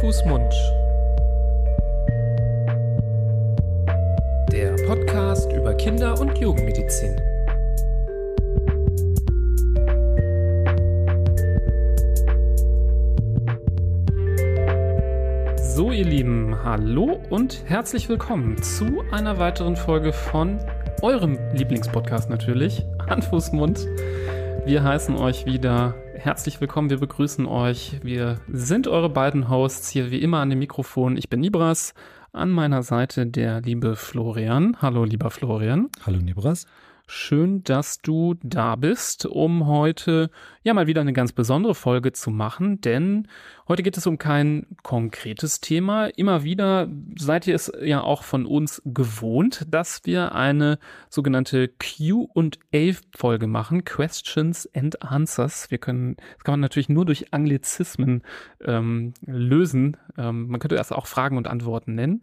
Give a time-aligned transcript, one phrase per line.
[0.00, 0.50] Fuß, Mund.
[4.50, 7.20] Der Podcast über Kinder- und Jugendmedizin.
[15.58, 20.60] So, ihr Lieben, hallo und herzlich willkommen zu einer weiteren Folge von
[21.02, 23.86] eurem Lieblingspodcast natürlich, Handfußmund.
[24.64, 27.98] Wir heißen euch wieder herzlich willkommen, wir begrüßen euch.
[28.02, 31.16] Wir sind eure beiden Hosts hier wie immer an dem Mikrofon.
[31.16, 31.94] Ich bin Nibras,
[32.32, 34.76] an meiner Seite der liebe Florian.
[34.82, 35.88] Hallo, lieber Florian.
[36.04, 36.66] Hallo, Nibras.
[37.06, 40.30] Schön, dass du da bist, um heute
[40.62, 43.28] ja mal wieder eine ganz besondere Folge zu machen, denn
[43.66, 46.06] heute geht es um kein konkretes Thema.
[46.06, 50.78] Immer wieder seid ihr es ja auch von uns gewohnt, dass wir eine
[51.08, 55.70] sogenannte Q&A-Folge machen, Questions and Answers.
[55.70, 58.22] Wir können, das kann man natürlich nur durch Anglizismen
[58.62, 59.96] ähm, lösen.
[60.18, 62.22] Ähm, man könnte das auch Fragen und Antworten nennen.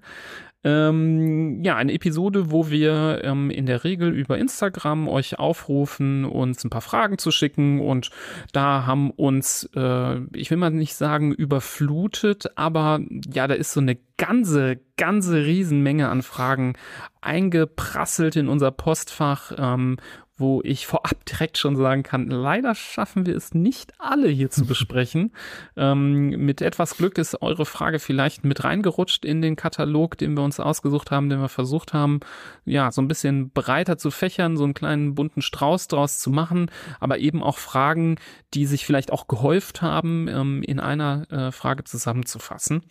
[0.63, 6.63] Ähm, ja, eine Episode, wo wir ähm, in der Regel über Instagram euch aufrufen, uns
[6.65, 8.09] ein paar Fragen zu schicken und
[8.53, 12.99] da haben uns, äh, ich will mal nicht sagen überflutet, aber
[13.31, 16.73] ja, da ist so eine ganze, ganze Riesenmenge an Fragen
[17.21, 19.97] eingeprasselt in unser Postfach, ähm,
[20.37, 24.65] wo ich vorab direkt schon sagen kann, leider schaffen wir es nicht alle hier zu
[24.67, 25.31] besprechen.
[25.75, 30.43] ähm, mit etwas Glück ist eure Frage vielleicht mit reingerutscht in den Katalog, den wir
[30.43, 32.19] uns ausgesucht haben, den wir versucht haben,
[32.65, 36.69] ja, so ein bisschen breiter zu fächern, so einen kleinen bunten Strauß draus zu machen,
[36.99, 38.17] aber eben auch Fragen,
[38.53, 42.83] die sich vielleicht auch gehäuft haben, ähm, in einer äh, Frage zusammenzufassen.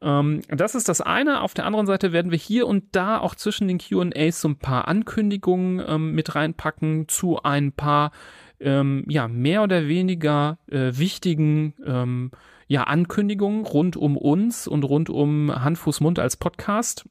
[0.00, 1.40] Ähm, das ist das eine.
[1.42, 4.56] Auf der anderen Seite werden wir hier und da auch zwischen den Q&As so ein
[4.56, 8.12] paar Ankündigungen ähm, mit reinpacken packen zu ein paar
[8.60, 12.30] ähm, ja mehr oder weniger äh, wichtigen ähm,
[12.66, 17.08] ja Ankündigungen rund um uns und rund um Hand Fuß Mund als Podcast.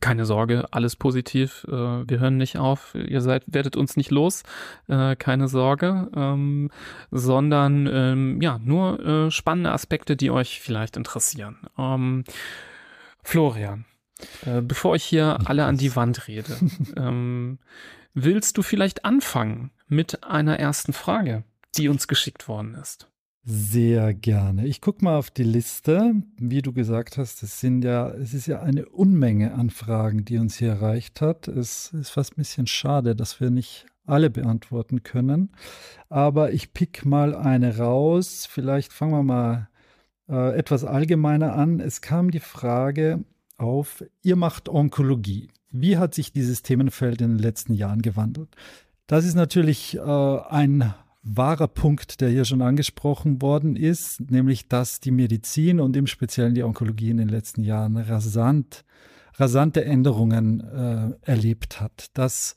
[0.00, 1.66] Keine Sorge, alles positiv.
[1.68, 2.94] Äh, wir hören nicht auf.
[2.94, 4.42] Ihr seid, werdet uns nicht los.
[4.88, 6.70] Äh, keine Sorge, ähm,
[7.10, 11.58] sondern ähm, ja nur äh, spannende Aspekte, die euch vielleicht interessieren.
[11.76, 12.24] Ähm,
[13.22, 13.84] Florian,
[14.46, 16.56] äh, bevor ich hier alle an die Wand rede,
[16.96, 17.58] ähm,
[18.14, 21.44] Willst du vielleicht anfangen mit einer ersten Frage,
[21.76, 23.08] die uns geschickt worden ist?
[23.44, 24.66] Sehr gerne.
[24.66, 26.14] Ich gucke mal auf die Liste.
[26.36, 30.38] Wie du gesagt hast, es sind ja, es ist ja eine Unmenge an Fragen, die
[30.38, 31.48] uns hier erreicht hat.
[31.48, 35.50] Es ist fast ein bisschen schade, dass wir nicht alle beantworten können.
[36.10, 38.46] Aber ich pick mal eine raus.
[38.48, 39.68] Vielleicht fangen wir mal
[40.28, 41.80] äh, etwas allgemeiner an.
[41.80, 43.24] Es kam die Frage
[43.62, 45.48] auf, ihr macht Onkologie.
[45.70, 48.54] Wie hat sich dieses Themenfeld in den letzten Jahren gewandelt?
[49.06, 55.00] Das ist natürlich äh, ein wahrer Punkt, der hier schon angesprochen worden ist, nämlich dass
[55.00, 58.84] die Medizin und im Speziellen die Onkologie in den letzten Jahren rasant,
[59.34, 62.10] rasante Änderungen äh, erlebt hat.
[62.14, 62.56] Das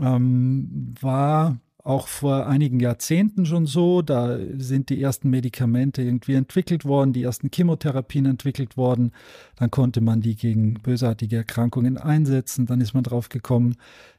[0.00, 4.02] ähm, war auch vor einigen Jahrzehnten schon so.
[4.02, 9.12] Da sind die ersten Medikamente irgendwie entwickelt worden, die ersten Chemotherapien entwickelt worden.
[9.56, 12.66] Dann konnte man die gegen bösartige Erkrankungen einsetzen.
[12.66, 13.76] Dann ist man drauf gekommen,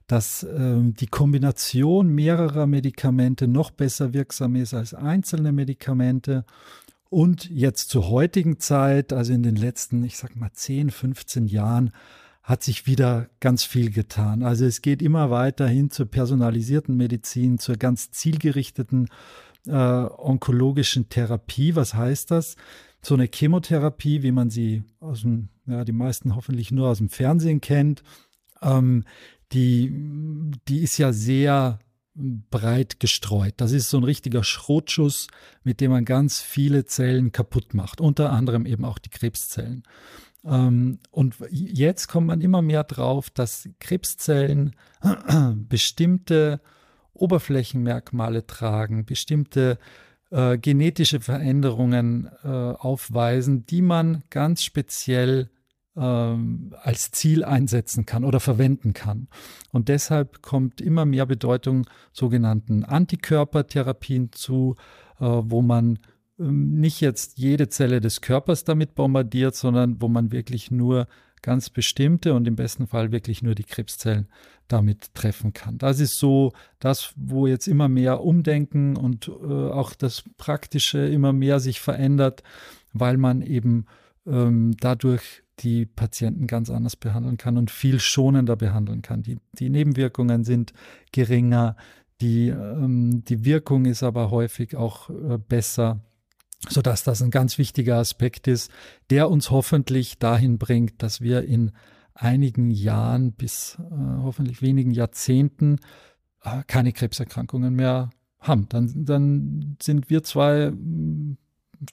[0.07, 6.45] dass äh, die Kombination mehrerer Medikamente noch besser wirksam ist als einzelne Medikamente.
[7.09, 11.91] Und jetzt zur heutigen Zeit, also in den letzten, ich sag mal 10, 15 Jahren,
[12.49, 14.41] hat sich wieder ganz viel getan.
[14.41, 19.07] Also es geht immer weiter hin zur personalisierten Medizin, zur ganz zielgerichteten
[19.67, 21.75] äh, onkologischen Therapie.
[21.75, 22.55] Was heißt das?
[23.03, 27.09] So eine Chemotherapie, wie man sie aus dem, ja, die meisten hoffentlich nur aus dem
[27.09, 28.01] Fernsehen kennt,
[28.63, 29.03] ähm,
[29.51, 29.93] die,
[30.67, 31.77] die ist ja sehr
[32.15, 33.53] breit gestreut.
[33.57, 35.27] Das ist so ein richtiger Schrotschuss,
[35.63, 39.83] mit dem man ganz viele Zellen kaputt macht, unter anderem eben auch die Krebszellen.
[40.45, 44.75] Ähm, und jetzt kommt man immer mehr drauf, dass Krebszellen
[45.55, 46.61] bestimmte
[47.13, 49.77] Oberflächenmerkmale tragen, bestimmte
[50.31, 55.49] äh, genetische Veränderungen äh, aufweisen, die man ganz speziell
[55.97, 59.27] ähm, als Ziel einsetzen kann oder verwenden kann.
[59.71, 64.75] Und deshalb kommt immer mehr Bedeutung sogenannten Antikörpertherapien zu,
[65.19, 65.99] äh, wo man
[66.39, 71.07] nicht jetzt jede Zelle des Körpers damit bombardiert, sondern wo man wirklich nur
[71.41, 74.27] ganz bestimmte und im besten Fall wirklich nur die Krebszellen
[74.67, 75.77] damit treffen kann.
[75.77, 81.33] Das ist so das, wo jetzt immer mehr Umdenken und äh, auch das Praktische immer
[81.33, 82.43] mehr sich verändert,
[82.93, 83.85] weil man eben
[84.25, 89.23] ähm, dadurch die Patienten ganz anders behandeln kann und viel schonender behandeln kann.
[89.23, 90.73] Die, die Nebenwirkungen sind
[91.11, 91.75] geringer,
[92.21, 96.01] die, ähm, die Wirkung ist aber häufig auch äh, besser
[96.67, 98.71] sodass das ein ganz wichtiger Aspekt ist,
[99.09, 101.71] der uns hoffentlich dahin bringt, dass wir in
[102.13, 105.77] einigen Jahren bis äh, hoffentlich wenigen Jahrzehnten
[106.43, 108.09] äh, keine Krebserkrankungen mehr
[108.39, 108.67] haben.
[108.69, 110.73] Dann, dann sind wir zwei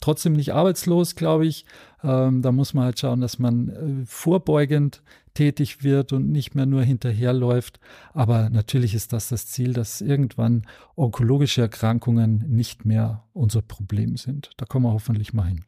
[0.00, 1.64] trotzdem nicht arbeitslos, glaube ich.
[2.02, 5.02] Ähm, da muss man halt schauen, dass man äh, vorbeugend
[5.34, 7.78] tätig wird und nicht mehr nur hinterherläuft.
[8.12, 14.50] Aber natürlich ist das das Ziel, dass irgendwann onkologische Erkrankungen nicht mehr unser Problem sind.
[14.56, 15.64] Da kommen wir hoffentlich mal hin.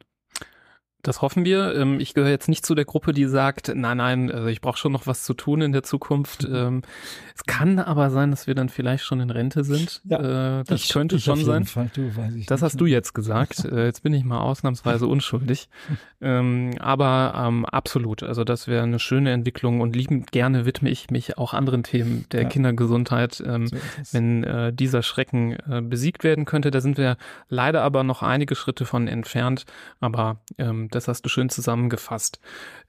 [1.08, 1.75] Das hoffen wir.
[1.75, 4.76] Ähm, ich gehöre jetzt nicht zu der Gruppe, die sagt, nein, nein, also ich brauche
[4.76, 6.46] schon noch was zu tun in der Zukunft.
[6.46, 6.55] Mhm.
[6.55, 6.82] Ähm,
[7.34, 10.02] es kann aber sein, dass wir dann vielleicht schon in Rente sind.
[10.05, 11.66] Ja, äh, das ich, könnte ich schon sein.
[11.94, 12.10] Du,
[12.46, 13.64] das hast du jetzt gesagt.
[13.69, 15.69] Äh, jetzt bin ich mal ausnahmsweise unschuldig.
[16.20, 21.38] Ähm, aber absolut, also das wäre eine schöne Entwicklung und liebend gerne widme ich mich
[21.38, 22.49] auch anderen Themen der ja.
[22.49, 26.72] Kindergesundheit, so wenn äh, dieser Schrecken besiegt werden könnte.
[26.72, 27.19] Da sind wir
[27.49, 29.64] leider aber noch einige Schritte von entfernt.
[30.00, 30.40] Aber
[30.98, 32.40] das hast du schön zusammengefasst.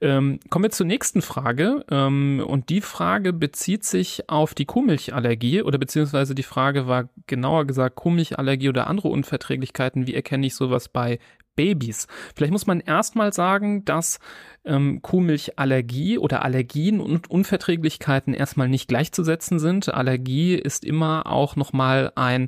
[0.02, 1.86] Ähm, kommen wir zur nächsten Frage.
[1.90, 7.66] Ähm, und die Frage bezieht sich auf die Kuhmilchallergie oder beziehungsweise die Frage war genauer
[7.66, 10.08] gesagt Kuhmilchallergie oder andere Unverträglichkeiten.
[10.08, 11.20] Wie erkenne ich sowas bei
[11.60, 12.08] Babys.
[12.38, 14.20] Vielleicht muss man erstmal sagen, dass
[14.64, 19.94] ähm, Kuhmilchallergie oder Allergien und Unverträglichkeiten erstmal nicht gleichzusetzen sind.
[19.94, 22.48] Allergie ist immer auch nochmal ein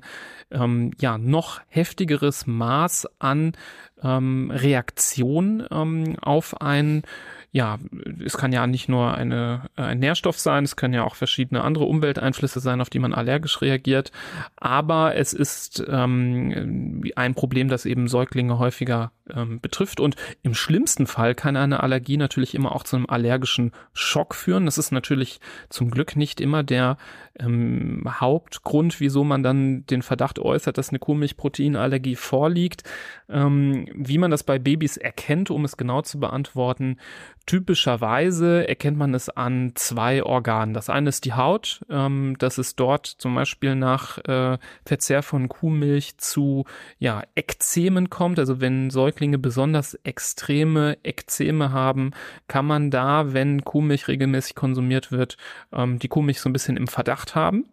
[0.49, 3.51] ähm, ja noch heftigeres Maß an
[4.01, 7.03] ähm, Reaktion ähm, auf ein
[7.53, 7.79] ja,
[8.23, 11.83] es kann ja nicht nur eine, ein Nährstoff sein, es können ja auch verschiedene andere
[11.83, 14.11] Umwelteinflüsse sein, auf die man allergisch reagiert.
[14.55, 19.99] Aber es ist ähm, ein Problem, das eben Säuglinge häufiger ähm, betrifft.
[19.99, 24.65] Und im schlimmsten Fall kann eine Allergie natürlich immer auch zu einem allergischen Schock führen.
[24.65, 25.39] Das ist natürlich
[25.69, 26.97] zum Glück nicht immer der
[27.39, 32.83] ähm, Hauptgrund, wieso man dann den Verdacht äußert, dass eine Kuhmilchproteinallergie vorliegt.
[33.29, 36.97] Ähm, wie man das bei Babys erkennt, um es genau zu beantworten,
[37.47, 40.75] Typischerweise erkennt man es an zwei Organen.
[40.75, 45.49] Das eine ist die Haut, ähm, dass es dort zum Beispiel nach äh, Verzehr von
[45.49, 46.65] Kuhmilch zu
[46.99, 48.37] ja, Ekzemen kommt.
[48.37, 52.11] Also wenn Säuglinge besonders extreme Ekzeme haben,
[52.47, 55.37] kann man da, wenn Kuhmilch regelmäßig konsumiert wird,
[55.71, 57.65] ähm, die Kuhmilch so ein bisschen im Verdacht haben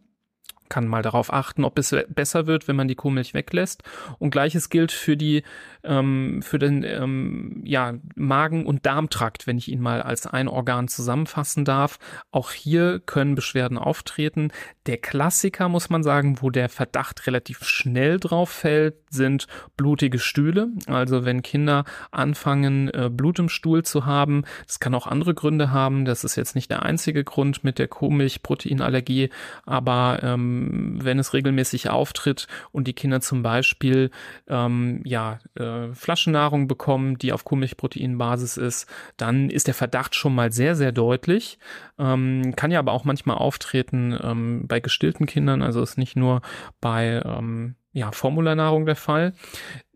[0.69, 3.83] kann mal darauf achten, ob es besser wird, wenn man die Kuhmilch weglässt.
[4.19, 5.43] Und gleiches gilt für die
[5.85, 10.89] ähm, für den ähm, ja, Magen- und Darmtrakt, wenn ich ihn mal als ein Organ
[10.89, 11.99] zusammenfassen darf.
[12.31, 14.51] Auch hier können Beschwerden auftreten.
[14.87, 19.47] Der Klassiker, muss man sagen, wo der Verdacht relativ schnell drauf fällt, sind
[19.77, 20.69] blutige Stühle.
[20.87, 25.71] Also wenn Kinder anfangen, äh, Blut im Stuhl zu haben, das kann auch andere Gründe
[25.71, 26.05] haben.
[26.05, 29.31] Das ist jetzt nicht der einzige Grund mit der Kuhmilchproteinallergie,
[29.65, 34.11] aber ähm, wenn es regelmäßig auftritt und die Kinder zum Beispiel
[34.49, 40.35] ähm, ja äh, äh, Flaschennahrung bekommen, die auf Kuhmilchproteinbasis ist, dann ist der Verdacht schon
[40.35, 41.59] mal sehr, sehr deutlich.
[41.99, 46.41] Ähm, kann ja aber auch manchmal auftreten ähm, bei gestillten Kindern, also ist nicht nur
[46.81, 49.33] bei ähm, ja, Formularnahrung der Fall.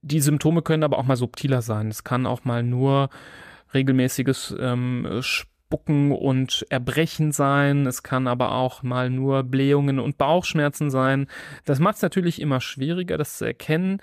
[0.02, 1.88] Die Symptome können aber auch mal subtiler sein.
[1.88, 3.10] Es kann auch mal nur
[3.72, 5.20] regelmäßiges ähm,
[5.72, 7.86] Spucken und Erbrechen sein.
[7.86, 11.28] Es kann aber auch mal nur Blähungen und Bauchschmerzen sein.
[11.64, 13.98] Das macht es natürlich immer schwieriger, das zu erkennen.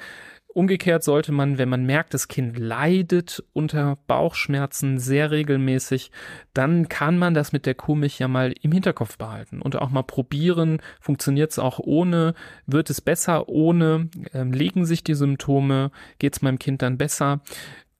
[0.51, 6.11] Umgekehrt sollte man, wenn man merkt, das Kind leidet unter Bauchschmerzen sehr regelmäßig,
[6.55, 10.01] dann kann man das mit der Kuhmilch ja mal im Hinterkopf behalten und auch mal
[10.01, 12.33] probieren, funktioniert es auch ohne,
[12.65, 17.41] wird es besser ohne, äh, legen sich die Symptome, geht es meinem Kind dann besser.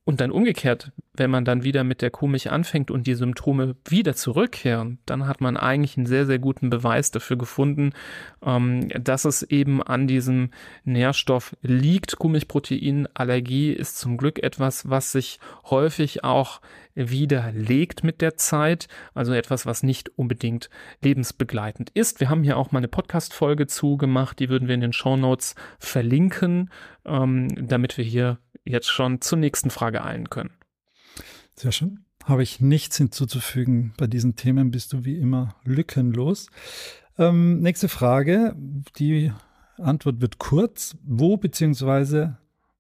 [0.10, 4.16] Und dann umgekehrt, wenn man dann wieder mit der Kuhmilch anfängt und die Symptome wieder
[4.16, 7.92] zurückkehren, dann hat man eigentlich einen sehr, sehr guten Beweis dafür gefunden,
[8.44, 10.50] ähm, dass es eben an diesem
[10.84, 12.18] Nährstoff liegt.
[12.18, 15.40] Kuhmilchproteinallergie ist zum Glück etwas, was sich
[15.70, 16.60] häufig auch
[16.96, 20.72] widerlegt mit der Zeit, also etwas, was nicht unbedingt
[21.04, 22.20] lebensbegleitend ist.
[22.20, 25.54] Wir haben hier auch mal eine Podcast-Folge zugemacht, die würden wir in den Show Notes
[25.78, 26.72] verlinken,
[27.06, 30.52] ähm, damit wir hier jetzt schon zur nächsten Frage eilen können.
[31.56, 32.06] Sehr schön.
[32.26, 33.94] Habe ich nichts hinzuzufügen.
[33.98, 36.48] Bei diesen Themen bist du wie immer lückenlos.
[37.18, 38.56] Ähm, nächste Frage.
[38.98, 39.32] Die
[39.78, 40.96] Antwort wird kurz.
[41.04, 42.38] Wo beziehungsweise,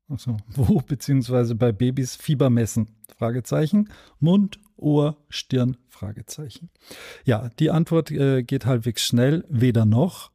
[0.07, 2.95] also, wo beziehungsweise bei Babys Fieber messen?
[3.17, 3.89] Fragezeichen.
[4.19, 5.77] Mund, Ohr, Stirn?
[5.89, 6.69] Fragezeichen.
[7.25, 9.45] Ja, die Antwort äh, geht halbwegs schnell.
[9.49, 10.31] Weder noch.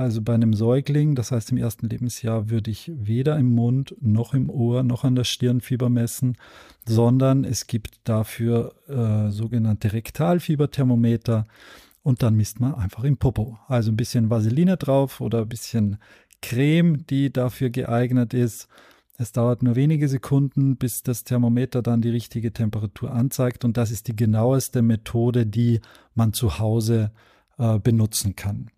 [0.00, 4.32] Also bei einem Säugling, das heißt im ersten Lebensjahr, würde ich weder im Mund noch
[4.32, 6.38] im Ohr noch an der Stirn Fieber messen,
[6.86, 11.46] sondern es gibt dafür äh, sogenannte Rektalfieberthermometer
[12.02, 13.58] und dann misst man einfach im Popo.
[13.68, 15.98] Also ein bisschen Vaseline drauf oder ein bisschen
[16.40, 18.68] Creme, die dafür geeignet ist.
[19.18, 23.90] Es dauert nur wenige Sekunden, bis das Thermometer dann die richtige Temperatur anzeigt und das
[23.90, 25.82] ist die genaueste Methode, die
[26.14, 27.12] man zu Hause
[27.58, 28.70] äh, benutzen kann.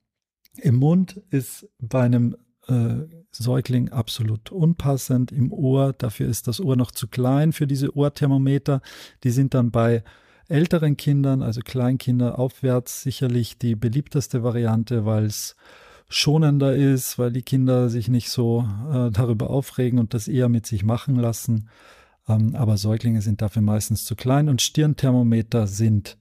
[0.58, 2.36] Im Mund ist bei einem
[2.68, 5.32] äh, Säugling absolut unpassend.
[5.32, 8.82] Im Ohr, dafür ist das Ohr noch zu klein für diese Ohrthermometer.
[9.24, 10.04] Die sind dann bei
[10.48, 15.56] älteren Kindern, also Kleinkinder aufwärts, sicherlich die beliebteste Variante, weil es
[16.08, 20.66] schonender ist, weil die Kinder sich nicht so äh, darüber aufregen und das eher mit
[20.66, 21.70] sich machen lassen.
[22.28, 26.18] Ähm, aber Säuglinge sind dafür meistens zu klein und Stirnthermometer sind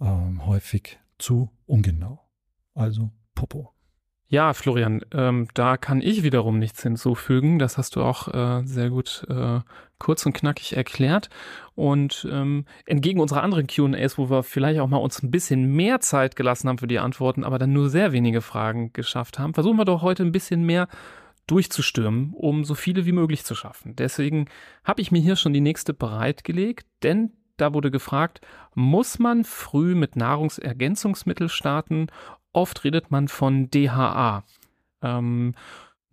[0.00, 2.20] ähm, häufig zu ungenau.
[2.74, 3.74] Also Popo.
[4.26, 7.58] Ja, Florian, ähm, da kann ich wiederum nichts hinzufügen.
[7.58, 9.60] Das hast du auch äh, sehr gut äh,
[9.98, 11.28] kurz und knackig erklärt.
[11.74, 16.00] Und ähm, entgegen unserer anderen QAs, wo wir vielleicht auch mal uns ein bisschen mehr
[16.00, 19.76] Zeit gelassen haben für die Antworten, aber dann nur sehr wenige Fragen geschafft haben, versuchen
[19.76, 20.88] wir doch heute ein bisschen mehr
[21.46, 23.94] durchzustürmen, um so viele wie möglich zu schaffen.
[23.94, 24.46] Deswegen
[24.82, 28.40] habe ich mir hier schon die nächste bereitgelegt, denn da wurde gefragt,
[28.74, 32.08] muss man früh mit Nahrungsergänzungsmittel starten
[32.54, 34.44] oft redet man von DHA.
[35.02, 35.54] Ähm,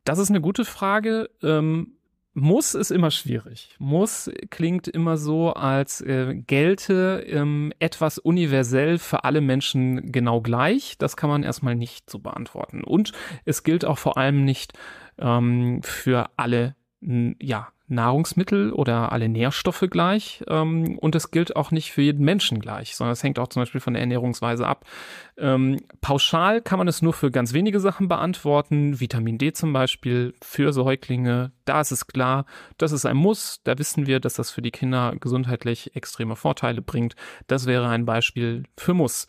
[0.03, 1.29] das ist eine gute Frage.
[1.41, 1.93] Ähm,
[2.33, 3.75] muss ist immer schwierig.
[3.77, 10.97] Muss klingt immer so, als äh, gelte ähm, etwas universell für alle Menschen genau gleich.
[10.97, 12.83] Das kann man erstmal nicht so beantworten.
[12.83, 13.11] Und
[13.43, 14.73] es gilt auch vor allem nicht
[15.19, 21.91] ähm, für alle ja, Nahrungsmittel oder alle Nährstoffe gleich ähm, und es gilt auch nicht
[21.91, 24.85] für jeden Menschen gleich, sondern es hängt auch zum Beispiel von der Ernährungsweise ab.
[25.37, 28.99] Ähm, pauschal kann man es nur für ganz wenige Sachen beantworten.
[28.99, 32.45] Vitamin D zum Beispiel für Säuglinge, da ist es klar,
[32.77, 33.61] das ist ein Muss.
[33.63, 37.15] Da wissen wir, dass das für die Kinder gesundheitlich extreme Vorteile bringt.
[37.47, 39.27] Das wäre ein Beispiel für Muss.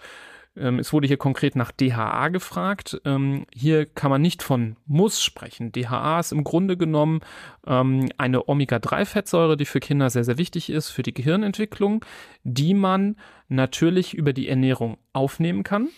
[0.56, 3.00] Ähm, es wurde hier konkret nach DHA gefragt.
[3.04, 5.72] Ähm, hier kann man nicht von muss sprechen.
[5.72, 7.20] DHA ist im Grunde genommen
[7.66, 12.04] ähm, eine Omega-3-Fettsäure, die für Kinder sehr, sehr wichtig ist für die Gehirnentwicklung,
[12.44, 13.16] die man
[13.48, 15.88] natürlich über die Ernährung aufnehmen kann.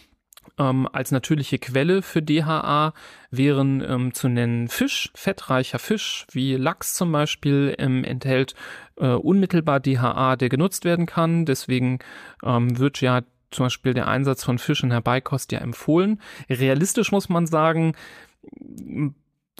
[0.59, 2.93] Ähm, als natürliche Quelle für DHA
[3.31, 8.55] wären ähm, zu nennen Fisch, fettreicher Fisch wie Lachs zum Beispiel ähm, enthält
[8.97, 11.47] äh, unmittelbar DHA, der genutzt werden kann.
[11.47, 11.99] Deswegen
[12.45, 16.21] ähm, wird ja zum Beispiel der Einsatz von Fisch in der Beikost ja empfohlen.
[16.49, 17.95] Realistisch muss man sagen,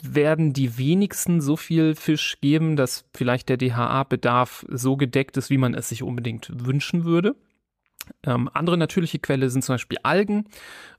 [0.03, 5.57] werden die wenigsten so viel Fisch geben, dass vielleicht der DHA-Bedarf so gedeckt ist, wie
[5.57, 7.35] man es sich unbedingt wünschen würde.
[8.23, 10.45] Ähm, andere natürliche Quelle sind zum Beispiel Algen.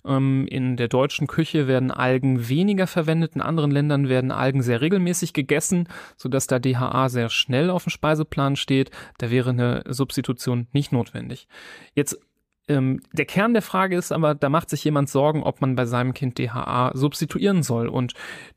[0.04, 3.36] Ähm, in der deutschen Küche werden Algen weniger verwendet.
[3.36, 7.90] In anderen Ländern werden Algen sehr regelmäßig gegessen, sodass da DHA sehr schnell auf dem
[7.90, 8.90] Speiseplan steht.
[9.18, 11.46] Da wäre eine Substitution nicht notwendig.
[11.94, 12.18] Jetzt
[12.68, 15.86] ähm, der Kern der Frage ist aber, da macht sich jemand Sorgen, ob man bei
[15.86, 17.88] seinem Kind DHA substituieren soll.
[17.88, 18.14] Und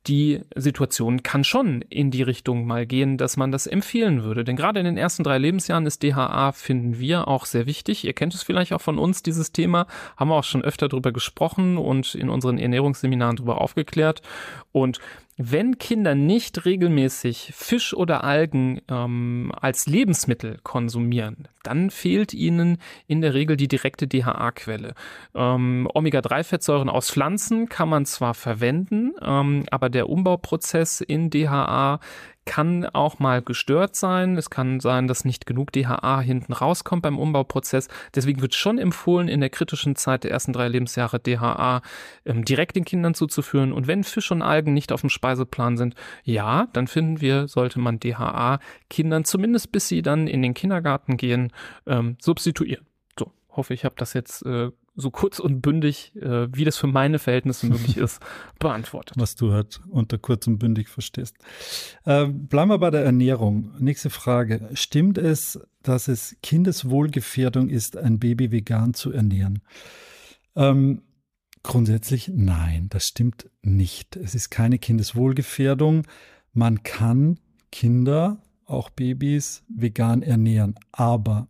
[0.07, 4.43] die Situation kann schon in die Richtung mal gehen, dass man das empfehlen würde.
[4.43, 8.03] Denn gerade in den ersten drei Lebensjahren ist DHA, finden wir, auch sehr wichtig.
[8.03, 9.85] Ihr kennt es vielleicht auch von uns, dieses Thema.
[10.17, 14.23] Haben wir auch schon öfter drüber gesprochen und in unseren Ernährungsseminaren drüber aufgeklärt.
[14.71, 14.99] Und
[15.41, 22.77] wenn Kinder nicht regelmäßig Fisch oder Algen ähm, als Lebensmittel konsumieren, dann fehlt ihnen
[23.08, 24.96] in der Regel die direkte DHA-Quelle.
[25.34, 32.01] Ähm, Omega-3-Fettsäuren aus Pflanzen kann man zwar verwenden, ähm, aber der Umbauprozess in DHA
[32.46, 34.38] kann auch mal gestört sein.
[34.38, 37.88] Es kann sein, dass nicht genug DHA hinten rauskommt beim Umbauprozess.
[38.15, 41.81] Deswegen wird schon empfohlen, in der kritischen Zeit der ersten drei Lebensjahre DHA
[42.25, 43.72] ähm, direkt den Kindern zuzuführen.
[43.72, 47.79] Und wenn Fisch und Algen nicht auf dem Speiseplan sind, ja, dann finden wir, sollte
[47.79, 51.51] man DHA Kindern zumindest bis sie dann in den Kindergarten gehen,
[51.86, 52.86] ähm, substituieren.
[53.17, 56.87] So, hoffe ich habe das jetzt äh, so kurz und bündig, äh, wie das für
[56.87, 58.21] meine Verhältnisse möglich ist,
[58.59, 59.17] beantwortet.
[59.17, 61.35] Was du halt unter kurz und bündig verstehst.
[62.05, 63.73] Äh, bleiben wir bei der Ernährung.
[63.79, 64.69] Nächste Frage.
[64.73, 69.59] Stimmt es, dass es Kindeswohlgefährdung ist, ein Baby vegan zu ernähren?
[70.55, 71.01] Ähm,
[71.63, 74.15] grundsätzlich nein, das stimmt nicht.
[74.15, 76.05] Es ist keine Kindeswohlgefährdung.
[76.53, 77.39] Man kann
[77.71, 80.75] Kinder, auch Babys, vegan ernähren.
[80.91, 81.47] Aber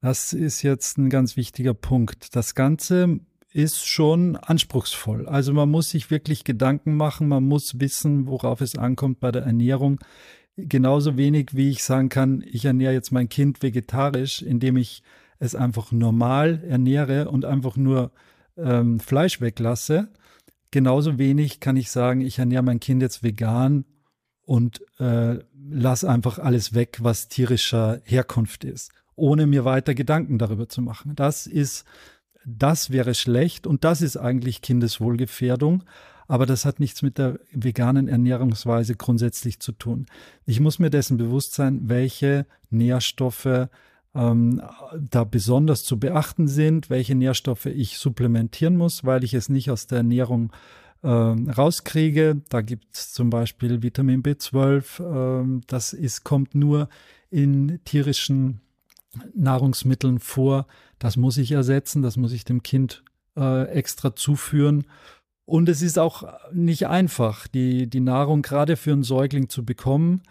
[0.00, 2.36] das ist jetzt ein ganz wichtiger Punkt.
[2.36, 3.20] Das Ganze
[3.52, 5.26] ist schon anspruchsvoll.
[5.26, 9.42] Also man muss sich wirklich Gedanken machen, man muss wissen, worauf es ankommt bei der
[9.42, 9.98] Ernährung.
[10.56, 15.02] Genauso wenig wie ich sagen kann, ich ernähre jetzt mein Kind vegetarisch, indem ich
[15.38, 18.12] es einfach normal ernähre und einfach nur
[18.58, 20.08] ähm, Fleisch weglasse.
[20.70, 23.86] Genauso wenig kann ich sagen, ich ernähre mein Kind jetzt vegan
[24.44, 25.38] und äh,
[25.70, 31.16] lass einfach alles weg, was tierischer Herkunft ist ohne mir weiter Gedanken darüber zu machen.
[31.16, 31.84] Das ist,
[32.44, 35.84] das wäre schlecht und das ist eigentlich Kindeswohlgefährdung.
[36.28, 40.06] aber das hat nichts mit der veganen Ernährungsweise grundsätzlich zu tun.
[40.44, 43.68] Ich muss mir dessen bewusst sein, welche Nährstoffe
[44.14, 44.62] ähm,
[44.98, 49.86] da besonders zu beachten sind, welche Nährstoffe ich supplementieren muss, weil ich es nicht aus
[49.86, 50.52] der Ernährung
[51.02, 52.40] äh, rauskriege.
[52.48, 56.88] Da gibt es zum Beispiel Vitamin B12, äh, das ist, kommt nur
[57.30, 58.60] in tierischen
[59.34, 60.66] Nahrungsmitteln vor.
[60.98, 63.02] Das muss ich ersetzen, das muss ich dem Kind
[63.36, 64.86] äh, extra zuführen.
[65.44, 70.22] Und es ist auch nicht einfach, die, die Nahrung gerade für einen Säugling zu bekommen,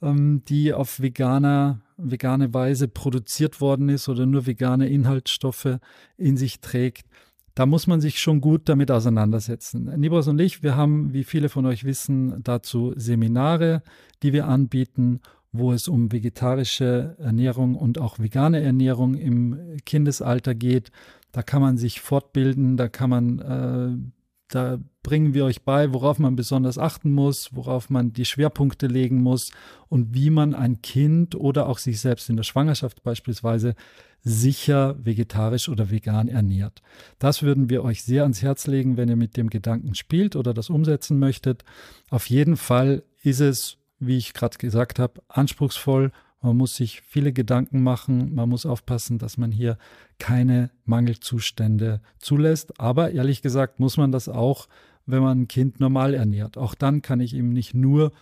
[0.00, 5.78] ähm, die auf veganer, vegane Weise produziert worden ist oder nur vegane Inhaltsstoffe
[6.16, 7.06] in sich trägt.
[7.54, 9.84] Da muss man sich schon gut damit auseinandersetzen.
[10.00, 13.82] Nibras und ich, wir haben, wie viele von euch wissen, dazu Seminare,
[14.22, 15.20] die wir anbieten
[15.54, 20.90] wo es um vegetarische Ernährung und auch vegane Ernährung im Kindesalter geht.
[21.30, 24.10] Da kann man sich fortbilden, da kann man, äh,
[24.48, 29.22] da bringen wir euch bei, worauf man besonders achten muss, worauf man die Schwerpunkte legen
[29.22, 29.52] muss
[29.88, 33.76] und wie man ein Kind oder auch sich selbst in der Schwangerschaft beispielsweise
[34.24, 36.82] sicher vegetarisch oder vegan ernährt.
[37.20, 40.52] Das würden wir euch sehr ans Herz legen, wenn ihr mit dem Gedanken spielt oder
[40.52, 41.62] das umsetzen möchtet.
[42.10, 46.12] Auf jeden Fall ist es wie ich gerade gesagt habe, anspruchsvoll.
[46.40, 48.34] Man muss sich viele Gedanken machen.
[48.34, 49.78] Man muss aufpassen, dass man hier
[50.18, 52.78] keine Mangelzustände zulässt.
[52.78, 54.68] Aber ehrlich gesagt muss man das auch,
[55.06, 56.58] wenn man ein Kind normal ernährt.
[56.58, 58.12] Auch dann kann ich ihm nicht nur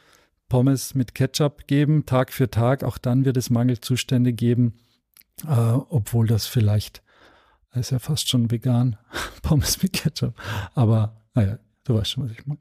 [0.49, 2.85] Pommes mit Ketchup geben, Tag für Tag.
[2.85, 4.75] Auch dann wird es Mangelzustände geben,
[5.47, 7.03] äh, obwohl das vielleicht,
[7.75, 8.97] ist ja fast schon vegan,
[9.43, 10.35] Pommes mit Ketchup.
[10.75, 12.61] Aber naja, Du weißt schon, was ich meine.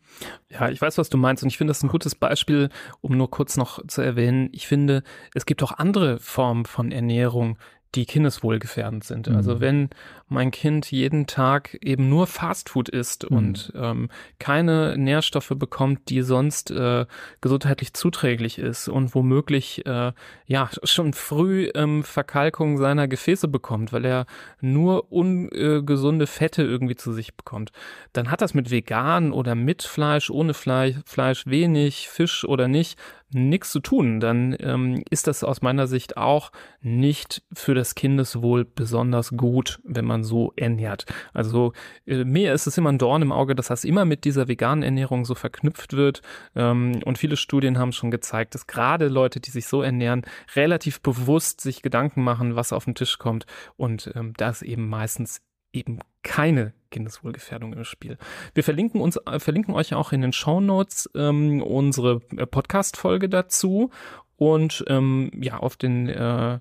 [0.49, 1.43] Ja, ich weiß, was du meinst.
[1.43, 2.69] Und ich finde das ein gutes Beispiel,
[3.01, 4.49] um nur kurz noch zu erwähnen.
[4.51, 5.03] Ich finde,
[5.35, 7.57] es gibt auch andere Formen von Ernährung,
[7.95, 9.27] die kindeswohlgefährdend sind.
[9.27, 9.41] Also mhm.
[9.51, 9.89] Also wenn
[10.29, 13.37] mein Kind jeden Tag eben nur Fastfood isst mhm.
[13.37, 17.05] und ähm, keine Nährstoffe bekommt, die sonst äh,
[17.41, 20.13] gesundheitlich zuträglich ist und womöglich äh,
[20.45, 24.25] ja schon früh ähm, Verkalkung seiner Gefäße bekommt, weil er
[24.61, 27.71] nur ungesunde Fette irgendwie zu sich bekommt,
[28.13, 32.97] dann hat das mit vegan oder mit Fleisch, ohne Fleisch, Fleisch wenig, Fisch oder nicht
[33.33, 38.65] nichts zu tun, dann ähm, ist das aus meiner Sicht auch nicht für das Kindeswohl
[38.65, 41.05] besonders gut, wenn man so ernährt.
[41.33, 41.73] Also
[42.05, 44.83] äh, mir ist es immer ein Dorn im Auge, dass das immer mit dieser veganen
[44.83, 46.21] Ernährung so verknüpft wird.
[46.55, 50.23] Ähm, und viele Studien haben schon gezeigt, dass gerade Leute, die sich so ernähren,
[50.55, 53.45] relativ bewusst sich Gedanken machen, was auf den Tisch kommt.
[53.77, 55.41] Und ähm, das eben meistens
[55.73, 58.17] eben keine Kindeswohlgefährdung im Spiel.
[58.53, 63.29] Wir verlinken uns, äh, verlinken euch auch in den Show Notes ähm, unsere äh, Podcast-Folge
[63.29, 63.89] dazu
[64.35, 66.59] und ähm, ja auf den äh,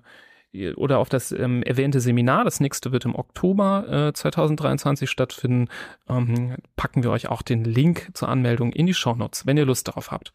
[0.75, 2.43] oder auf das ähm, erwähnte Seminar.
[2.43, 5.69] Das nächste wird im Oktober äh, 2023 stattfinden.
[6.09, 9.65] Ähm, packen wir euch auch den Link zur Anmeldung in die Show Notes, wenn ihr
[9.65, 10.33] Lust darauf habt.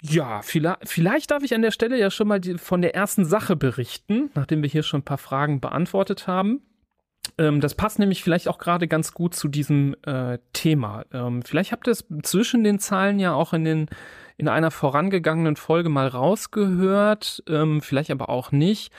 [0.00, 3.24] Ja, vielleicht, vielleicht darf ich an der Stelle ja schon mal die, von der ersten
[3.24, 6.60] Sache berichten, nachdem wir hier schon ein paar Fragen beantwortet haben.
[7.38, 11.04] Ähm, das passt nämlich vielleicht auch gerade ganz gut zu diesem äh, Thema.
[11.12, 13.86] Ähm, vielleicht habt ihr es zwischen den Zeilen ja auch in den
[14.36, 18.92] in einer vorangegangenen Folge mal rausgehört, ähm, vielleicht aber auch nicht.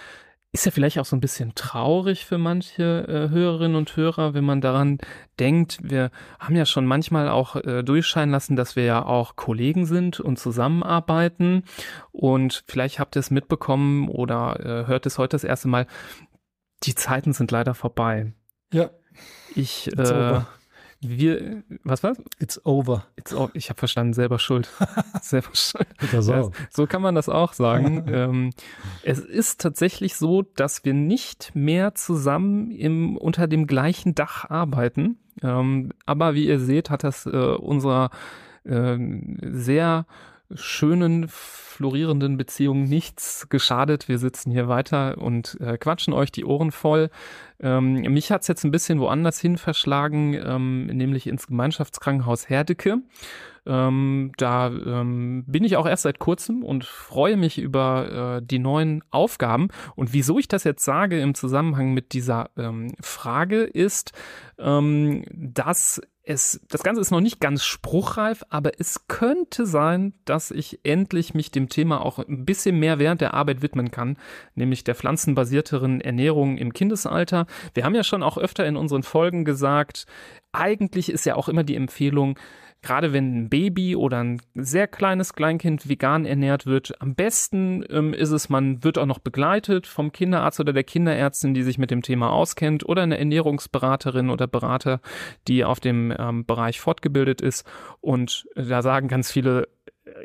[0.54, 4.46] Ist ja vielleicht auch so ein bisschen traurig für manche äh, Hörerinnen und Hörer, wenn
[4.46, 5.00] man daran
[5.38, 5.80] denkt.
[5.82, 10.22] Wir haben ja schon manchmal auch äh, durchscheinen lassen, dass wir ja auch Kollegen sind
[10.22, 11.64] und zusammenarbeiten.
[12.14, 15.88] Und vielleicht habt ihr es mitbekommen oder äh, hört es heute das erste Mal
[16.86, 18.34] die Zeiten sind leider vorbei.
[18.72, 18.90] Ja.
[19.56, 20.42] Ich, äh,
[21.02, 22.22] wir, was war's?
[22.40, 23.06] It's over.
[23.16, 23.52] It's over.
[23.54, 24.70] Ich habe verstanden, selber schuld.
[25.22, 25.88] selber schuld.
[26.12, 28.06] Ja, so kann man das auch sagen.
[28.12, 28.50] ähm,
[29.04, 35.18] es ist tatsächlich so, dass wir nicht mehr zusammen im, unter dem gleichen Dach arbeiten.
[35.42, 38.10] Ähm, aber wie ihr seht, hat das äh, unserer
[38.64, 38.98] äh,
[39.42, 40.06] sehr
[40.54, 44.08] schönen, florierenden Beziehung nichts geschadet.
[44.08, 47.10] Wir sitzen hier weiter und äh, quatschen euch die Ohren voll.
[47.60, 53.00] Ähm, mich hat's jetzt ein bisschen woanders hin verschlagen, ähm, nämlich ins Gemeinschaftskrankenhaus Herdecke.
[53.66, 58.60] Ähm, da ähm, bin ich auch erst seit kurzem und freue mich über äh, die
[58.60, 59.70] neuen Aufgaben.
[59.96, 64.12] Und wieso ich das jetzt sage im Zusammenhang mit dieser ähm, Frage ist,
[64.60, 70.52] ähm, dass es, das Ganze ist noch nicht ganz spruchreif, aber es könnte sein, dass
[70.52, 74.18] ich endlich mich dem Thema auch ein bisschen mehr während der Arbeit widmen kann,
[74.56, 77.46] nämlich der pflanzenbasierteren Ernährung im Kindesalter.
[77.74, 80.06] Wir haben ja schon auch öfter in unseren Folgen gesagt,
[80.52, 82.40] eigentlich ist ja auch immer die Empfehlung,
[82.86, 88.14] gerade wenn ein Baby oder ein sehr kleines Kleinkind vegan ernährt wird, am besten ähm,
[88.14, 91.90] ist es, man wird auch noch begleitet vom Kinderarzt oder der Kinderärztin, die sich mit
[91.90, 95.02] dem Thema auskennt oder eine Ernährungsberaterin oder Berater,
[95.48, 97.66] die auf dem ähm, Bereich fortgebildet ist.
[98.02, 99.68] Und da sagen ganz viele,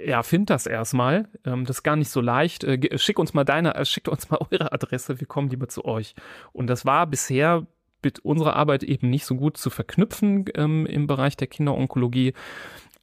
[0.05, 1.29] ja, find das erstmal.
[1.47, 2.65] Ähm, das ist gar nicht so leicht.
[2.65, 5.87] Äh, schick uns mal deine, äh, schickt uns mal eure Adresse, wir kommen lieber zu
[5.87, 6.15] euch.
[6.53, 7.67] Und das war bisher
[8.03, 12.35] mit unserer Arbeit eben nicht so gut zu verknüpfen ähm, im Bereich der Kinderonkologie.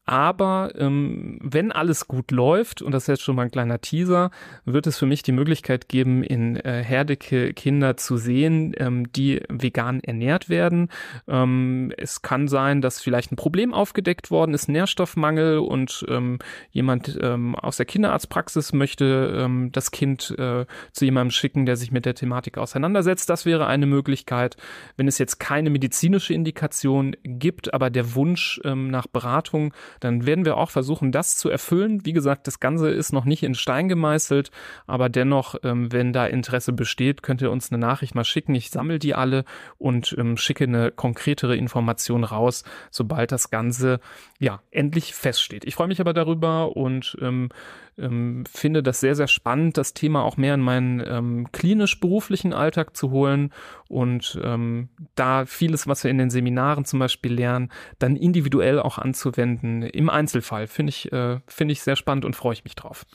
[0.08, 4.32] Aber ähm, wenn alles gut läuft, und das ist jetzt schon mal ein kleiner Teaser,
[4.64, 9.42] wird es für mich die Möglichkeit geben, in äh, Herdecke Kinder zu sehen, ähm, die
[9.50, 10.88] vegan ernährt werden.
[11.28, 16.40] Ähm, es kann sein, dass vielleicht ein Problem aufgedeckt worden ist, Nährstoffmangel und ähm,
[16.72, 21.92] jemand ähm, aus der Kinderarztpraxis möchte ähm, das Kind äh, zu jemandem schicken, der sich
[21.92, 23.30] mit der Thematik auseinandersetzt.
[23.30, 24.56] Das wäre eine Möglichkeit.
[24.96, 30.46] Wenn es jetzt keine medizinische Indikation gibt, aber der Wunsch ähm, nach Beratung dann werden
[30.46, 32.06] wir auch versuchen, das zu erfüllen.
[32.06, 34.52] Wie gesagt, das Ganze ist noch nicht in Stein gemeißelt,
[34.86, 38.56] aber dennoch, ähm, wenn da Interesse besteht, könnt ihr uns eine Nachricht mal schicken.
[38.56, 39.46] Ich sammle die alle
[39.78, 44.00] und ähm, schicke eine konkretere Information raus, sobald das Ganze
[44.40, 45.66] ja endlich feststeht.
[45.66, 47.50] Ich freue mich aber darüber und ähm,
[47.98, 52.96] ähm, finde das sehr, sehr spannend, das Thema auch mehr in meinen ähm, klinisch-beruflichen Alltag
[52.96, 53.52] zu holen
[53.90, 58.98] und ähm, da vieles, was wir in den Seminaren zum Beispiel lernen, dann individuell auch
[58.98, 60.68] anzuwenden im Einzelfall.
[60.68, 63.06] Finde ich, äh, finde ich sehr spannend und freue ich mich drauf.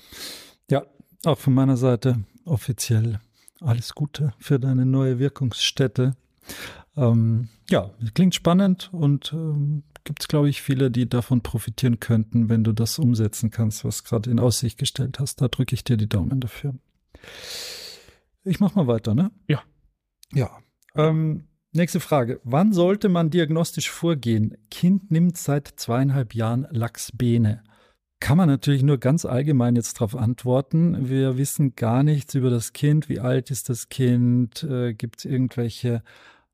[0.71, 0.83] Ja,
[1.25, 3.21] auch von meiner Seite offiziell
[3.61, 6.17] alles Gute für deine neue Wirkungsstätte.
[6.97, 12.49] Ähm, ja, klingt spannend und ähm, gibt es, glaube ich, viele, die davon profitieren könnten,
[12.49, 15.41] wenn du das umsetzen kannst, was gerade in Aussicht gestellt hast.
[15.41, 16.75] Da drücke ich dir die Daumen dafür.
[18.45, 19.31] Ich mache mal weiter, ne?
[19.47, 19.63] Ja.
[20.33, 20.51] Ja.
[20.95, 22.41] Ähm, nächste Frage.
[22.45, 24.57] Wann sollte man diagnostisch vorgehen?
[24.71, 27.63] Kind nimmt seit zweieinhalb Jahren Lachsbene.
[28.21, 31.09] Kann man natürlich nur ganz allgemein jetzt darauf antworten.
[31.09, 33.09] Wir wissen gar nichts über das Kind.
[33.09, 34.63] Wie alt ist das Kind?
[34.63, 36.03] Äh, Gibt es irgendwelche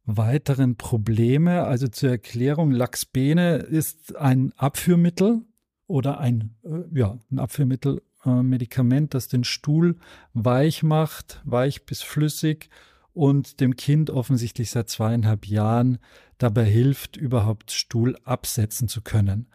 [0.09, 1.65] weiteren Probleme.
[1.65, 5.43] Also zur Erklärung, Laxbene ist ein Abführmittel
[5.87, 9.97] oder ein, äh, ja, ein Abführmittel, äh, Medikament, das den Stuhl
[10.33, 12.71] weich macht, weich bis flüssig
[13.13, 15.99] und dem Kind offensichtlich seit zweieinhalb Jahren
[16.39, 19.49] dabei hilft, überhaupt Stuhl absetzen zu können.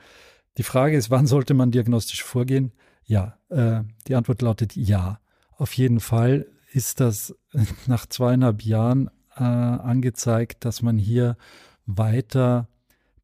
[0.57, 2.73] Die Frage ist, wann sollte man diagnostisch vorgehen?
[3.05, 5.19] Ja, äh, die Antwort lautet ja.
[5.57, 7.35] Auf jeden Fall ist das
[7.87, 11.37] nach zweieinhalb Jahren äh, angezeigt, dass man hier
[11.85, 12.67] weiter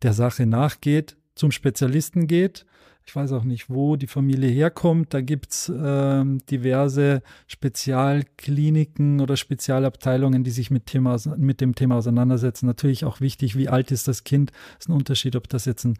[0.01, 2.65] der Sache nachgeht, zum Spezialisten geht.
[3.05, 5.15] Ich weiß auch nicht, wo die Familie herkommt.
[5.15, 12.67] Da gibt's äh, diverse Spezialkliniken oder Spezialabteilungen, die sich mit, Thema, mit dem Thema auseinandersetzen.
[12.67, 14.51] Natürlich auch wichtig, wie alt ist das Kind.
[14.77, 15.97] Ist ein Unterschied, ob das jetzt ein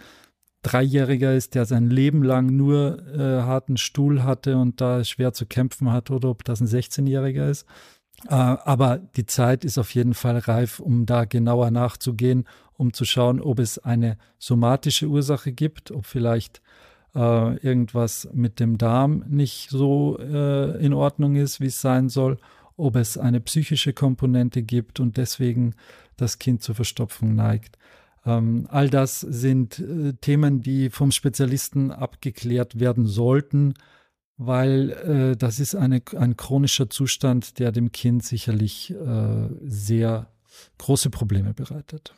[0.62, 5.45] Dreijähriger ist, der sein Leben lang nur äh, harten Stuhl hatte und da schwer zu
[5.45, 7.65] kämpfen hat, oder ob das ein 16-Jähriger ist.
[8.27, 12.45] Äh, aber die Zeit ist auf jeden Fall reif, um da genauer nachzugehen,
[12.77, 16.62] um zu schauen, ob es eine somatische Ursache gibt, ob vielleicht
[17.15, 22.38] äh, irgendwas mit dem Darm nicht so äh, in Ordnung ist, wie es sein soll,
[22.77, 25.75] ob es eine psychische Komponente gibt und deswegen
[26.17, 27.77] das Kind zur Verstopfung neigt.
[28.25, 33.73] Ähm, all das sind äh, Themen, die vom Spezialisten abgeklärt werden sollten
[34.39, 40.32] weil äh, das ist eine, ein chronischer Zustand, der dem Kind sicherlich äh, sehr
[40.78, 42.13] große Probleme bereitet.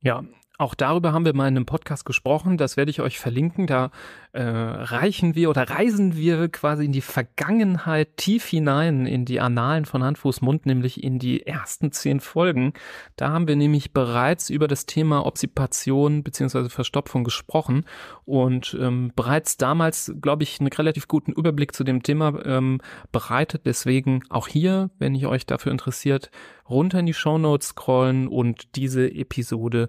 [0.00, 0.24] Ja,
[0.58, 2.58] auch darüber haben wir mal in einem Podcast gesprochen.
[2.58, 3.68] Das werde ich euch verlinken.
[3.68, 3.92] Da
[4.32, 9.84] äh, reichen wir oder reisen wir quasi in die Vergangenheit tief hinein in die Annalen
[9.84, 12.72] von Hand, Fuß, Mund, nämlich in die ersten zehn Folgen.
[13.14, 17.84] Da haben wir nämlich bereits über das Thema Obsipation beziehungsweise Verstopfung gesprochen
[18.24, 22.80] und ähm, bereits damals, glaube ich, einen relativ guten Überblick zu dem Thema ähm,
[23.12, 23.62] bereitet.
[23.64, 26.32] Deswegen auch hier, wenn ihr euch dafür interessiert,
[26.68, 29.88] runter in die Show Notes scrollen und diese Episode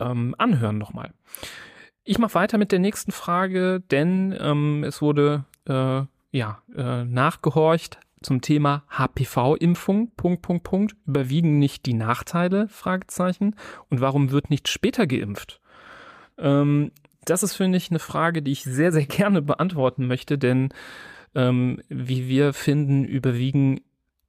[0.00, 1.12] ähm, anhören nochmal.
[2.04, 7.98] Ich mache weiter mit der nächsten Frage, denn ähm, es wurde äh, ja äh, nachgehorcht
[8.22, 10.12] zum Thema HPV-Impfung.
[10.16, 10.96] Punkt Punkt Punkt.
[11.06, 12.68] Überwiegen nicht die Nachteile?
[12.68, 13.56] Fragezeichen.
[13.90, 15.60] Und warum wird nicht später geimpft?
[16.38, 16.92] Ähm,
[17.24, 20.70] das ist finde ich eine Frage, die ich sehr sehr gerne beantworten möchte, denn
[21.34, 23.80] ähm, wie wir finden überwiegen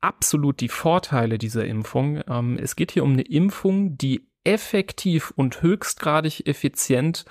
[0.01, 2.21] absolut die Vorteile dieser Impfung.
[2.27, 7.25] Ähm, es geht hier um eine Impfung, die effektiv und höchstgradig effizient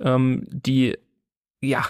[0.00, 0.96] ähm, die
[1.64, 1.84] ja,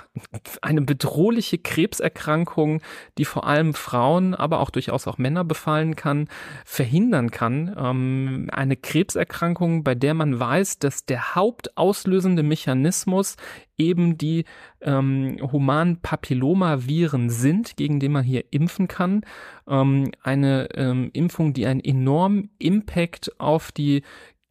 [0.60, 2.82] eine bedrohliche Krebserkrankung,
[3.16, 6.28] die vor allem Frauen, aber auch durchaus auch Männer befallen kann,
[6.66, 7.74] verhindern kann.
[7.78, 13.36] Ähm, eine Krebserkrankung, bei der man weiß, dass der hauptauslösende Mechanismus
[13.78, 14.44] eben die
[14.82, 19.24] ähm, humanen Papillomaviren sind, gegen die man hier impfen kann.
[19.66, 24.02] Ähm, eine ähm, Impfung, die einen enormen Impact auf die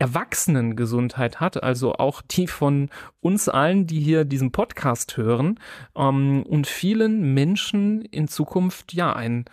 [0.02, 5.60] Erwachsenengesundheit hat, also auch die von uns allen, die hier diesen Podcast hören
[5.96, 9.46] ähm, und vielen Menschen in Zukunft ja einen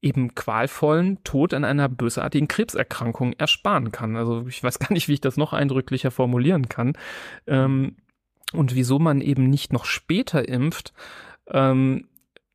[0.00, 4.16] eben qualvollen Tod an einer bösartigen Krebserkrankung ersparen kann.
[4.16, 6.94] Also ich weiß gar nicht, wie ich das noch eindrücklicher formulieren kann.
[7.46, 7.96] Ähm,
[8.54, 10.94] und wieso man eben nicht noch später impft.
[11.46, 12.08] Ähm,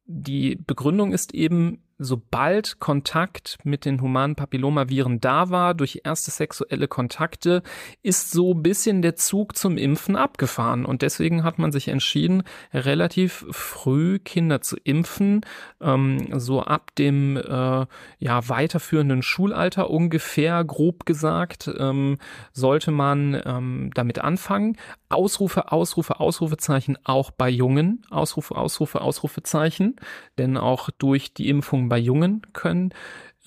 [0.05, 6.87] die Begründung ist eben, sobald Kontakt mit den humanen Papillomaviren da war, durch erste sexuelle
[6.87, 7.63] Kontakte,
[8.03, 10.85] ist so ein bisschen der Zug zum Impfen abgefahren.
[10.85, 15.41] Und deswegen hat man sich entschieden, relativ früh Kinder zu impfen,
[15.81, 17.85] ähm, so ab dem äh,
[18.19, 22.17] ja weiterführenden Schulalter ungefähr, grob gesagt, ähm,
[22.51, 24.77] sollte man ähm, damit anfangen.
[25.07, 28.01] Ausrufe, Ausrufe, Ausrufezeichen auch bei Jungen.
[28.09, 29.95] Ausrufe, Ausrufe, Ausrufezeichen.
[30.37, 32.93] Denn auch durch die Impfung bei Jungen können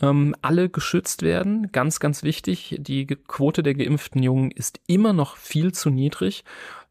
[0.00, 1.72] ähm, alle geschützt werden.
[1.72, 2.76] Ganz, ganz wichtig.
[2.78, 6.44] Die Quote der geimpften Jungen ist immer noch viel zu niedrig.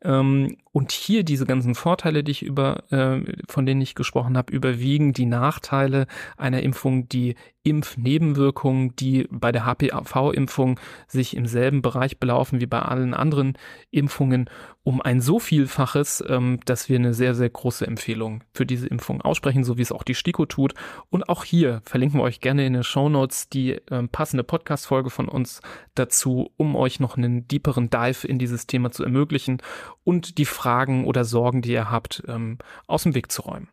[0.04, 4.54] Ähm, und hier diese ganzen Vorteile, die ich über, äh, von denen ich gesprochen habe,
[4.54, 6.08] überwiegen die Nachteile
[6.38, 7.36] einer Impfung, die
[7.68, 13.58] Impfnebenwirkungen, die bei der HPV-Impfung sich im selben Bereich belaufen wie bei allen anderen
[13.92, 14.50] Impfungen,
[14.84, 19.22] um ein so Vielfaches, ähm, dass wir eine sehr, sehr große Empfehlung für diese Impfung
[19.22, 20.76] aussprechen, so wie es auch die STIKO tut.
[21.10, 25.10] Und auch hier verlinken wir euch gerne in den Show Notes die äh, passende Podcast-Folge
[25.10, 25.60] von uns
[25.96, 29.62] dazu, um euch noch einen deeperen Dive in dieses Thema zu ermöglichen
[30.06, 33.68] und die Fragen oder Sorgen, die ihr habt, ähm, aus dem Weg zu räumen.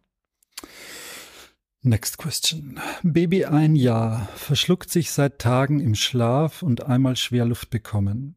[1.87, 2.81] Next question.
[3.03, 8.37] Baby ein Jahr, verschluckt sich seit Tagen im Schlaf und einmal Schwerluft bekommen.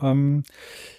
[0.00, 0.42] Ähm,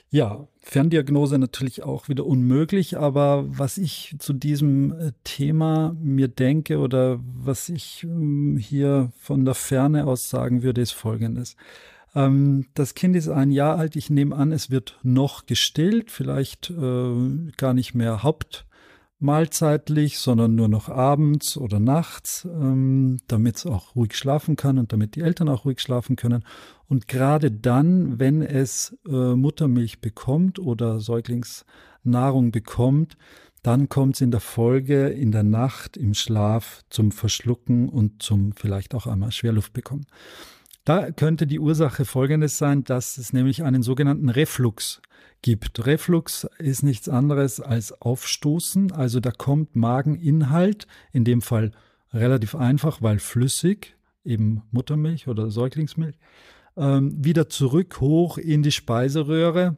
[0.09, 6.79] ja, Ferndiagnose natürlich auch wieder unmöglich, aber was ich zu diesem äh, Thema mir denke
[6.79, 11.57] oder was ich ähm, hier von der Ferne aus sagen würde, ist Folgendes.
[12.15, 13.97] Ähm, das Kind ist ein Jahr alt.
[13.97, 18.23] Ich nehme an, es wird noch gestillt, vielleicht äh, gar nicht mehr
[19.21, 24.91] hauptmahlzeitlich, sondern nur noch abends oder nachts, ähm, damit es auch ruhig schlafen kann und
[24.91, 26.43] damit die Eltern auch ruhig schlafen können.
[26.87, 33.15] Und gerade dann, wenn es äh, Muttermilch bekommt oder Säuglingsnahrung bekommt,
[33.61, 38.53] dann kommt es in der Folge in der Nacht im Schlaf zum Verschlucken und zum
[38.53, 40.07] vielleicht auch einmal Schwerluft bekommen.
[40.83, 45.01] Da könnte die Ursache folgendes sein, dass es nämlich einen sogenannten Reflux
[45.41, 45.85] gibt.
[45.85, 51.71] Reflux ist nichts anderes als Aufstoßen, also da kommt Mageninhalt, in dem Fall
[52.13, 56.17] relativ einfach, weil flüssig, eben Muttermilch oder Säuglingsmilch,
[56.77, 59.77] ähm, wieder zurück hoch in die Speiseröhre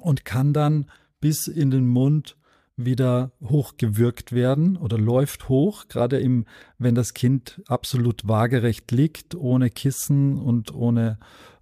[0.00, 2.36] und kann dann bis in den Mund
[2.76, 6.46] wieder hochgewürgt werden oder läuft hoch, gerade im,
[6.78, 11.18] wenn das Kind absolut waagerecht liegt, ohne Kissen und ohne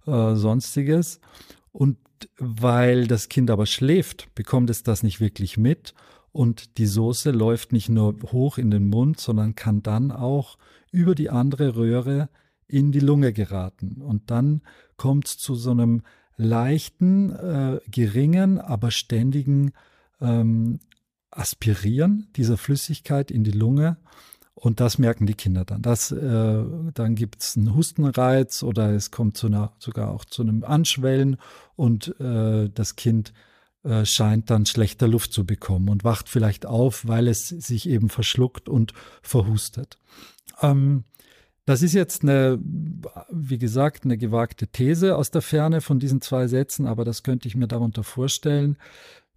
[0.07, 1.19] äh, sonstiges.
[1.71, 1.97] Und
[2.37, 5.93] weil das Kind aber schläft, bekommt es das nicht wirklich mit
[6.31, 10.57] und die Soße läuft nicht nur hoch in den Mund, sondern kann dann auch
[10.91, 12.29] über die andere Röhre
[12.67, 14.01] in die Lunge geraten.
[14.01, 14.61] Und dann
[14.97, 16.01] kommt es zu so einem
[16.37, 19.73] leichten, äh, geringen, aber ständigen
[20.21, 20.79] ähm,
[21.37, 23.97] Aspirieren dieser Flüssigkeit in die Lunge.
[24.55, 25.81] Und das merken die Kinder dann.
[25.81, 30.41] Das, äh, dann gibt es einen Hustenreiz oder es kommt zu einer, sogar auch zu
[30.41, 31.37] einem Anschwellen
[31.75, 33.33] und äh, das Kind
[33.83, 38.09] äh, scheint dann schlechter Luft zu bekommen und wacht vielleicht auf, weil es sich eben
[38.09, 39.97] verschluckt und verhustet.
[40.61, 41.03] Ähm,
[41.65, 42.59] das ist jetzt eine,
[43.31, 47.47] wie gesagt, eine gewagte These aus der Ferne von diesen zwei Sätzen, aber das könnte
[47.47, 48.77] ich mir darunter vorstellen.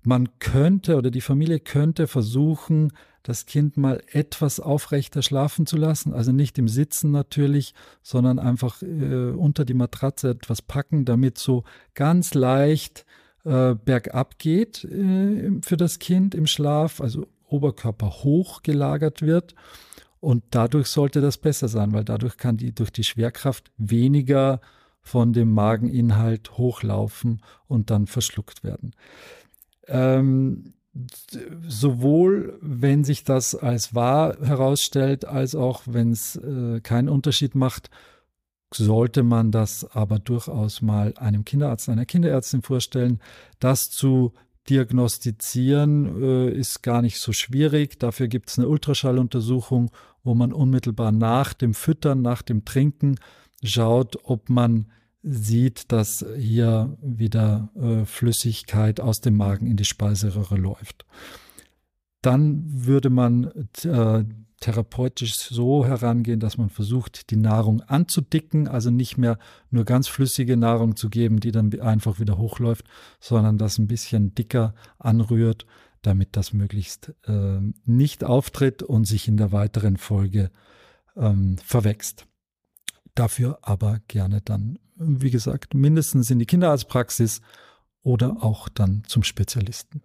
[0.07, 2.93] Man könnte oder die Familie könnte versuchen,
[3.25, 6.13] das Kind mal etwas aufrechter schlafen zu lassen.
[6.13, 11.65] Also nicht im Sitzen natürlich, sondern einfach äh, unter die Matratze etwas packen, damit so
[11.95, 13.05] ganz leicht
[13.45, 19.57] äh, bergab geht äh, für das Kind im Schlaf, also Oberkörper hoch gelagert wird.
[20.21, 24.61] Und dadurch sollte das besser sein, weil dadurch kann die durch die Schwerkraft weniger
[25.03, 28.93] von dem Mageninhalt hochlaufen und dann verschluckt werden.
[29.89, 30.75] Ähm,
[31.67, 37.91] sowohl wenn sich das als wahr herausstellt, als auch wenn es äh, keinen Unterschied macht,
[38.73, 43.21] sollte man das aber durchaus mal einem Kinderarzt, einer Kinderärztin vorstellen,
[43.61, 44.33] das zu
[44.69, 48.01] diagnostizieren äh, ist gar nicht so schwierig.
[48.01, 49.91] Dafür gibt es eine Ultraschalluntersuchung,
[50.25, 53.17] wo man unmittelbar nach dem Füttern, nach dem Trinken
[53.63, 54.87] schaut, ob man
[55.29, 61.05] sieht, dass hier wieder äh, Flüssigkeit aus dem Magen in die Speiseröhre läuft.
[62.23, 63.51] Dann würde man
[63.85, 64.25] äh,
[64.61, 69.39] therapeutisch so herangehen, dass man versucht, die Nahrung anzudicken, also nicht mehr
[69.71, 72.85] nur ganz flüssige Nahrung zu geben, die dann einfach wieder hochläuft,
[73.21, 75.67] sondern das ein bisschen dicker anrührt,
[76.03, 80.51] damit das möglichst äh, nicht auftritt und sich in der weiteren Folge
[81.17, 82.27] ähm, verwächst.
[83.15, 87.41] Dafür aber gerne dann, wie gesagt, mindestens in die Kinderarztpraxis
[88.03, 90.03] oder auch dann zum Spezialisten.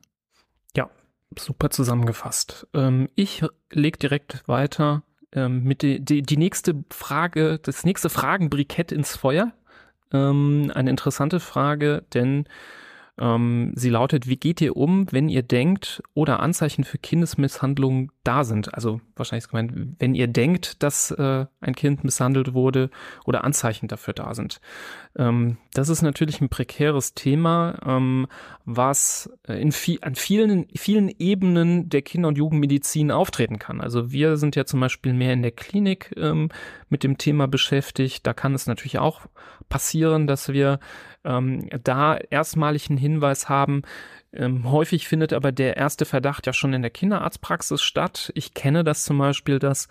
[0.75, 0.89] Ja,
[1.38, 2.67] super zusammengefasst.
[2.73, 8.91] Ähm, ich lege direkt weiter ähm, mit die, die, die nächste Frage, das nächste Fragenbrikett
[8.91, 9.54] ins Feuer.
[10.12, 12.45] Ähm, eine interessante Frage, denn
[13.21, 18.43] ähm, sie lautet, wie geht ihr um, wenn ihr denkt oder Anzeichen für Kindesmisshandlung da
[18.43, 18.73] sind?
[18.73, 22.89] Also wahrscheinlich ist gemeint, wenn ihr denkt, dass äh, ein Kind misshandelt wurde
[23.23, 24.60] oder Anzeichen dafür da sind.
[25.15, 28.25] Ähm, das ist natürlich ein prekäres Thema, ähm,
[28.65, 33.81] was in viel, an vielen, vielen Ebenen der Kinder- und Jugendmedizin auftreten kann.
[33.81, 36.49] Also wir sind ja zum Beispiel mehr in der Klinik ähm,
[36.89, 38.25] mit dem Thema beschäftigt.
[38.25, 39.27] Da kann es natürlich auch
[39.71, 40.79] passieren, dass wir
[41.23, 43.81] ähm, da erstmalig einen Hinweis haben.
[44.34, 48.31] Ähm, häufig findet aber der erste Verdacht ja schon in der Kinderarztpraxis statt.
[48.36, 49.88] Ich kenne das zum Beispiel, dass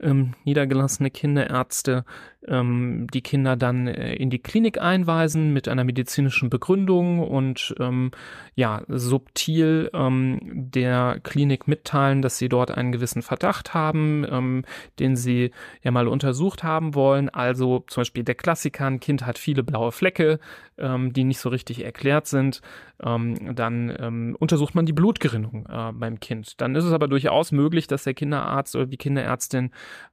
[0.00, 2.04] ähm, niedergelassene Kinderärzte
[2.48, 8.10] ähm, die Kinder dann äh, in die Klinik einweisen mit einer medizinischen Begründung und ähm,
[8.54, 14.64] ja, subtil ähm, der Klinik mitteilen, dass sie dort einen gewissen Verdacht haben, ähm,
[14.98, 15.52] den sie
[15.82, 17.28] ja mal untersucht haben wollen.
[17.28, 20.38] Also zum Beispiel der Klassiker, ein Kind hat viele blaue Flecke,
[20.78, 22.60] ähm, die nicht so richtig erklärt sind.
[23.02, 26.60] Ähm, dann ähm, untersucht man die Blutgerinnung äh, beim Kind.
[26.60, 29.70] Dann ist es aber durchaus möglich, dass der Kinderarzt oder die Kinderärztin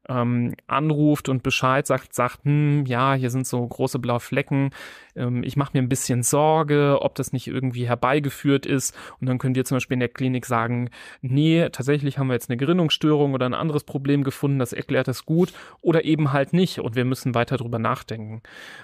[0.08, 4.72] ähm, anruft und Bescheid sagt, sagt, hm, ja, hier sind so große blaue Flecken,
[5.16, 8.94] ähm, ich mache mir ein bisschen Sorge, ob das nicht irgendwie herbeigeführt ist.
[9.22, 10.90] Und dann könnt ihr zum Beispiel in der Klinik sagen,
[11.22, 15.26] nee, tatsächlich haben wir jetzt eine Gerinnungsstörung oder ein anderes Problem gefunden, das erklärt das
[15.26, 18.42] gut oder eben halt nicht und wir müssen weiter drüber nachdenken.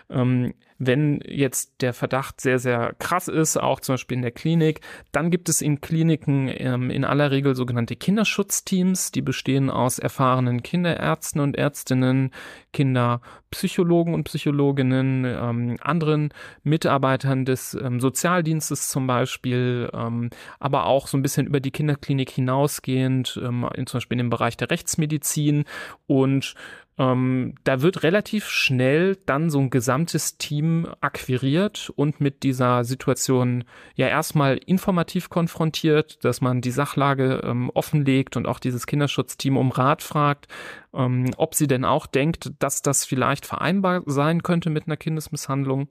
[0.09, 4.81] Ähm, wenn jetzt der Verdacht sehr, sehr krass ist, auch zum Beispiel in der Klinik,
[5.11, 10.63] dann gibt es in Kliniken ähm, in aller Regel sogenannte Kinderschutzteams, die bestehen aus erfahrenen
[10.63, 12.31] Kinderärzten und Ärztinnen,
[12.73, 16.33] Kinderpsychologen und Psychologinnen, ähm, anderen
[16.63, 22.29] Mitarbeitern des ähm, Sozialdienstes zum Beispiel, ähm, aber auch so ein bisschen über die Kinderklinik
[22.29, 25.63] hinausgehend, ähm, in, zum Beispiel in dem Bereich der Rechtsmedizin.
[26.05, 26.55] Und
[26.97, 33.65] ähm, da wird relativ schnell dann so ein gesamtes Team akquiriert und mit dieser Situation
[33.95, 39.71] ja erstmal informativ konfrontiert, dass man die Sachlage ähm, offenlegt und auch dieses Kinderschutzteam um
[39.71, 40.47] Rat fragt,
[40.93, 45.89] ähm, ob sie denn auch denkt, dass das vielleicht vereinbar sein könnte mit einer Kindesmisshandlung.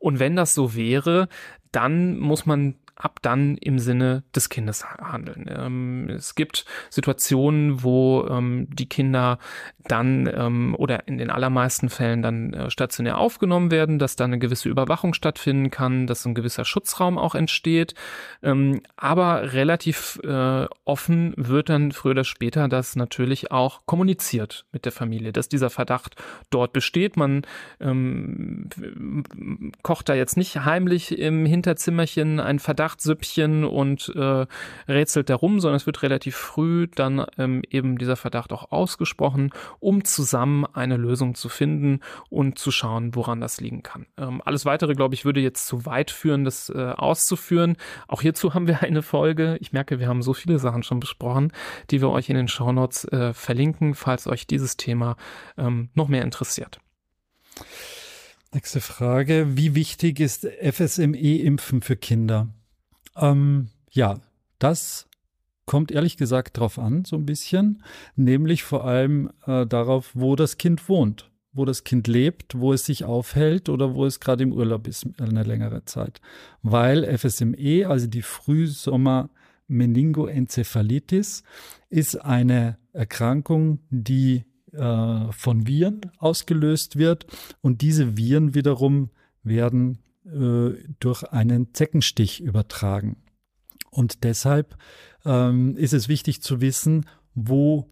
[0.00, 1.28] Und wenn das so wäre,
[1.70, 5.46] dann muss man ab dann im Sinne des Kindes handeln.
[5.48, 9.38] Ähm, es gibt Situationen, wo ähm, die Kinder
[9.88, 14.38] dann ähm, oder in den allermeisten Fällen dann äh, stationär aufgenommen werden, dass da eine
[14.38, 17.94] gewisse Überwachung stattfinden kann, dass ein gewisser Schutzraum auch entsteht.
[18.42, 24.84] Ähm, aber relativ äh, offen wird dann früher oder später das natürlich auch kommuniziert mit
[24.84, 26.14] der Familie, dass dieser Verdacht
[26.50, 27.16] dort besteht.
[27.16, 27.42] Man
[27.80, 28.68] ähm,
[29.82, 32.58] kocht da jetzt nicht heimlich im Hinterzimmerchen ein
[32.92, 34.46] Verdachtssüppchen und äh,
[34.88, 39.50] rätselt darum, sondern es wird relativ früh dann ähm, eben dieser Verdacht auch ausgesprochen
[39.80, 42.00] um zusammen eine Lösung zu finden
[42.30, 44.06] und zu schauen, woran das liegen kann.
[44.16, 47.76] Ähm, alles weitere, glaube ich, würde jetzt zu weit führen, das äh, auszuführen.
[48.08, 49.56] Auch hierzu haben wir eine Folge.
[49.60, 51.52] Ich merke, wir haben so viele Sachen schon besprochen,
[51.90, 55.16] die wir euch in den Shownotes äh, verlinken, falls euch dieses Thema
[55.56, 56.80] ähm, noch mehr interessiert.
[58.52, 59.56] Nächste Frage.
[59.56, 62.48] Wie wichtig ist FSME-Impfen für Kinder?
[63.16, 64.20] Ähm, ja,
[64.58, 65.06] das
[65.66, 67.82] kommt ehrlich gesagt drauf an, so ein bisschen,
[68.16, 72.84] nämlich vor allem äh, darauf, wo das Kind wohnt, wo das Kind lebt, wo es
[72.84, 76.20] sich aufhält oder wo es gerade im Urlaub ist eine längere Zeit.
[76.62, 79.30] Weil FSME, also die Frühsommer
[79.68, 81.44] Meningoenzephalitis,
[81.88, 87.26] ist eine Erkrankung, die äh, von Viren ausgelöst wird
[87.60, 89.10] und diese Viren wiederum
[89.42, 93.16] werden durch einen Zeckenstich übertragen.
[93.90, 94.76] Und deshalb
[95.24, 97.90] ähm, ist es wichtig zu wissen, wo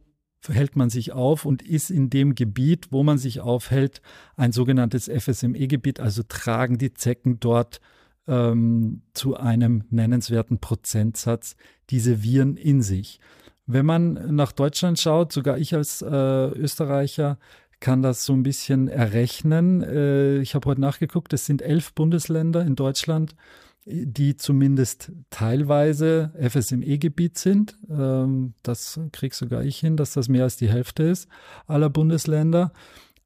[0.49, 4.01] hält man sich auf und ist in dem Gebiet, wo man sich aufhält,
[4.37, 7.81] ein sogenanntes FSME-Gebiet, also tragen die Zecken dort
[8.27, 11.57] ähm, zu einem nennenswerten Prozentsatz
[11.91, 13.21] diese Viren in sich.
[13.67, 17.39] Wenn man nach Deutschland schaut, sogar ich als äh, Österreicher
[17.81, 19.83] kann das so ein bisschen errechnen.
[19.83, 23.35] Äh, ich habe heute nachgeguckt, es sind elf Bundesländer in Deutschland,
[23.87, 27.77] die zumindest teilweise FSME-Gebiet sind.
[27.91, 31.29] Ähm, das kriege sogar ich hin, dass das mehr als die Hälfte ist
[31.67, 32.73] aller Bundesländer.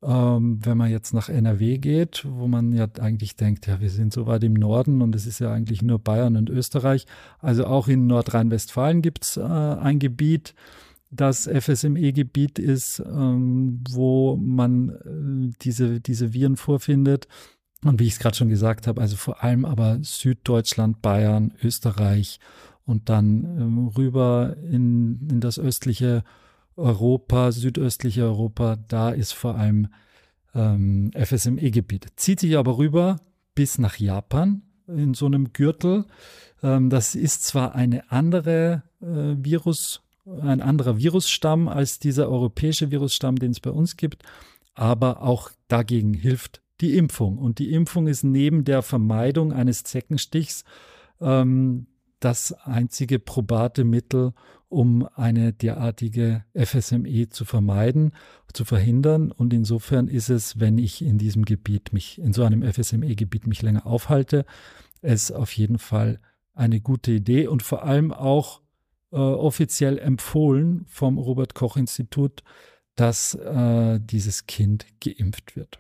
[0.03, 4.13] Ähm, wenn man jetzt nach NRW geht, wo man ja eigentlich denkt, ja, wir sind
[4.13, 7.07] so weit im Norden und es ist ja eigentlich nur Bayern und Österreich.
[7.41, 10.55] Also auch in Nordrhein-Westfalen gibt es äh, ein Gebiet,
[11.15, 17.29] das FSME-Gebiet ist, ähm, wo man äh, diese, diese Viren vorfindet.
[17.85, 22.41] Und wie ich es gerade schon gesagt habe, also vor allem aber Süddeutschland, Bayern, Österreich
[22.87, 26.25] und dann ähm, rüber in, in das östliche
[26.77, 29.89] Europa, südöstliche Europa, da ist vor allem
[30.55, 32.07] ähm, FSME-Gebiet.
[32.17, 33.17] Zieht sich aber rüber
[33.55, 36.07] bis nach Japan in so einem Gürtel.
[36.63, 43.37] Ähm, das ist zwar eine andere äh, Virus, ein anderer Virusstamm als dieser europäische Virusstamm,
[43.37, 44.23] den es bei uns gibt,
[44.75, 47.39] aber auch dagegen hilft die Impfung.
[47.39, 50.65] Und die Impfung ist neben der Vermeidung eines Zeckenstichs
[51.21, 51.87] ähm,
[52.21, 54.33] das einzige probate Mittel,
[54.69, 58.13] um eine derartige FSME zu vermeiden,
[58.53, 59.31] zu verhindern.
[59.31, 63.63] Und insofern ist es, wenn ich in diesem Gebiet mich, in so einem FSME-Gebiet mich
[63.63, 64.47] länger aufhalte,
[65.01, 66.19] es auf jeden Fall
[66.55, 68.63] eine gute Idee und vor allem auch
[69.15, 72.43] äh, offiziell empfohlen vom Robert Koch Institut,
[72.97, 75.79] dass äh, dieses Kind geimpft wird.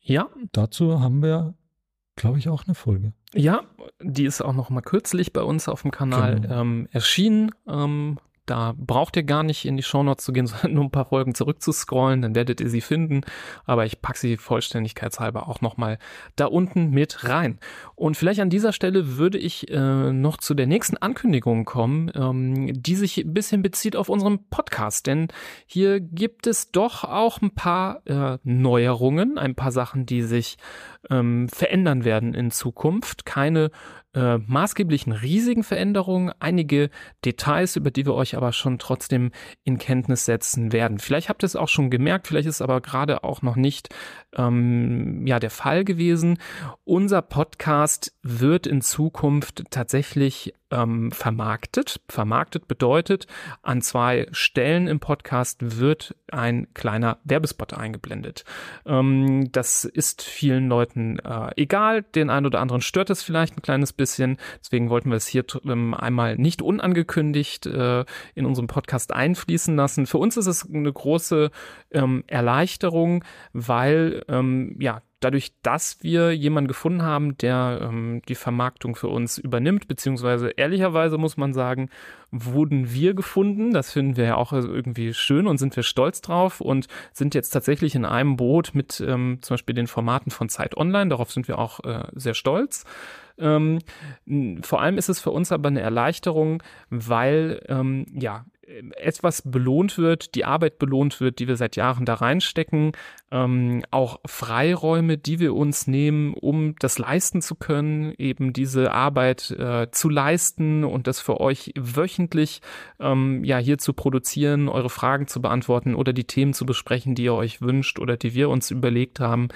[0.00, 0.28] Ja.
[0.52, 1.54] Dazu haben wir,
[2.14, 3.14] glaube ich, auch eine Folge.
[3.32, 3.62] Ja,
[4.02, 6.60] die ist auch noch mal kürzlich bei uns auf dem Kanal genau.
[6.60, 7.50] ähm, erschienen.
[7.66, 11.06] Ähm, da braucht ihr gar nicht in die Shownotes zu gehen, sondern nur ein paar
[11.06, 13.22] Folgen zurückzuscrollen, dann werdet ihr sie finden.
[13.64, 15.98] Aber ich packe sie vollständigkeitshalber auch nochmal
[16.36, 17.58] da unten mit rein.
[17.94, 22.82] Und vielleicht an dieser Stelle würde ich äh, noch zu der nächsten Ankündigung kommen, ähm,
[22.82, 25.06] die sich ein bisschen bezieht auf unseren Podcast.
[25.06, 25.28] Denn
[25.66, 30.56] hier gibt es doch auch ein paar äh, Neuerungen, ein paar Sachen, die sich
[31.10, 33.24] ähm, verändern werden in Zukunft.
[33.24, 33.70] Keine
[34.14, 36.90] äh, maßgeblichen riesigen Veränderungen, einige
[37.24, 39.30] Details, über die wir euch aber schon trotzdem
[39.64, 40.98] in Kenntnis setzen werden.
[40.98, 43.88] Vielleicht habt ihr es auch schon gemerkt, vielleicht ist aber gerade auch noch nicht
[44.36, 46.38] ähm, ja der Fall gewesen.
[46.84, 52.00] Unser Podcast wird in Zukunft tatsächlich ähm, vermarktet.
[52.08, 53.26] Vermarktet bedeutet,
[53.62, 58.44] an zwei Stellen im Podcast wird ein kleiner Werbespot eingeblendet.
[58.84, 62.02] Ähm, das ist vielen Leuten äh, egal.
[62.02, 64.38] Den einen oder anderen stört es vielleicht ein kleines bisschen.
[64.60, 68.04] Deswegen wollten wir es hier ähm, einmal nicht unangekündigt äh,
[68.34, 70.06] in unserem Podcast einfließen lassen.
[70.06, 71.50] Für uns ist es eine große
[71.92, 78.94] ähm, Erleichterung, weil ähm, ja dadurch, dass wir jemanden gefunden haben, der ähm, die Vermarktung
[78.94, 81.88] für uns übernimmt, beziehungsweise ehrlicherweise muss man sagen,
[82.30, 83.72] wurden wir gefunden.
[83.72, 87.50] Das finden wir ja auch irgendwie schön und sind wir stolz drauf und sind jetzt
[87.50, 91.08] tatsächlich in einem Boot mit ähm, zum Beispiel den Formaten von Zeit Online.
[91.08, 92.84] Darauf sind wir auch äh, sehr stolz.
[93.38, 93.80] Ähm,
[94.62, 98.44] vor allem ist es für uns aber eine Erleichterung, weil ähm, ja
[98.96, 102.92] etwas belohnt wird, die Arbeit belohnt wird, die wir seit Jahren da reinstecken,
[103.30, 109.50] ähm, auch Freiräume, die wir uns nehmen, um das leisten zu können, eben diese Arbeit
[109.50, 112.62] äh, zu leisten und das für euch wöchentlich
[113.00, 117.24] ähm, ja hier zu produzieren, eure Fragen zu beantworten oder die Themen zu besprechen, die
[117.24, 119.48] ihr euch wünscht oder die wir uns überlegt haben.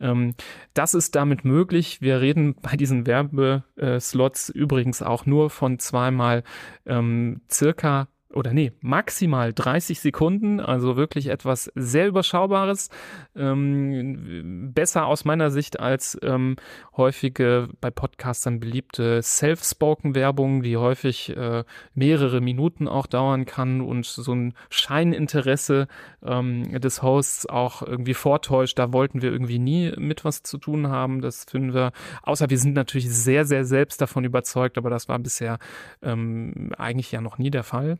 [0.00, 0.34] Ähm,
[0.74, 2.00] das ist damit möglich.
[2.00, 6.42] Wir reden bei diesen Werbeslots übrigens auch nur von zweimal
[6.86, 12.90] ähm, circa oder nee, maximal 30 Sekunden, also wirklich etwas sehr Überschaubares.
[13.34, 16.56] Ähm, besser aus meiner Sicht als ähm,
[16.96, 21.64] häufige bei Podcastern beliebte Self-Spoken-Werbung, die häufig äh,
[21.94, 25.88] mehrere Minuten auch dauern kann und so ein Scheininteresse
[26.22, 28.78] ähm, des Hosts auch irgendwie vortäuscht.
[28.78, 31.22] Da wollten wir irgendwie nie mit was zu tun haben.
[31.22, 35.18] Das finden wir, außer wir sind natürlich sehr, sehr selbst davon überzeugt, aber das war
[35.18, 35.58] bisher
[36.02, 37.98] ähm, eigentlich ja noch nie der Fall.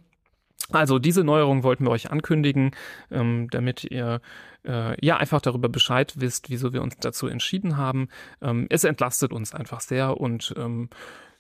[0.72, 2.72] Also diese Neuerung wollten wir euch ankündigen,
[3.10, 4.20] ähm, damit ihr
[4.64, 8.08] äh, ja einfach darüber Bescheid wisst, wieso wir uns dazu entschieden haben.
[8.42, 10.88] Ähm, es entlastet uns einfach sehr und ähm,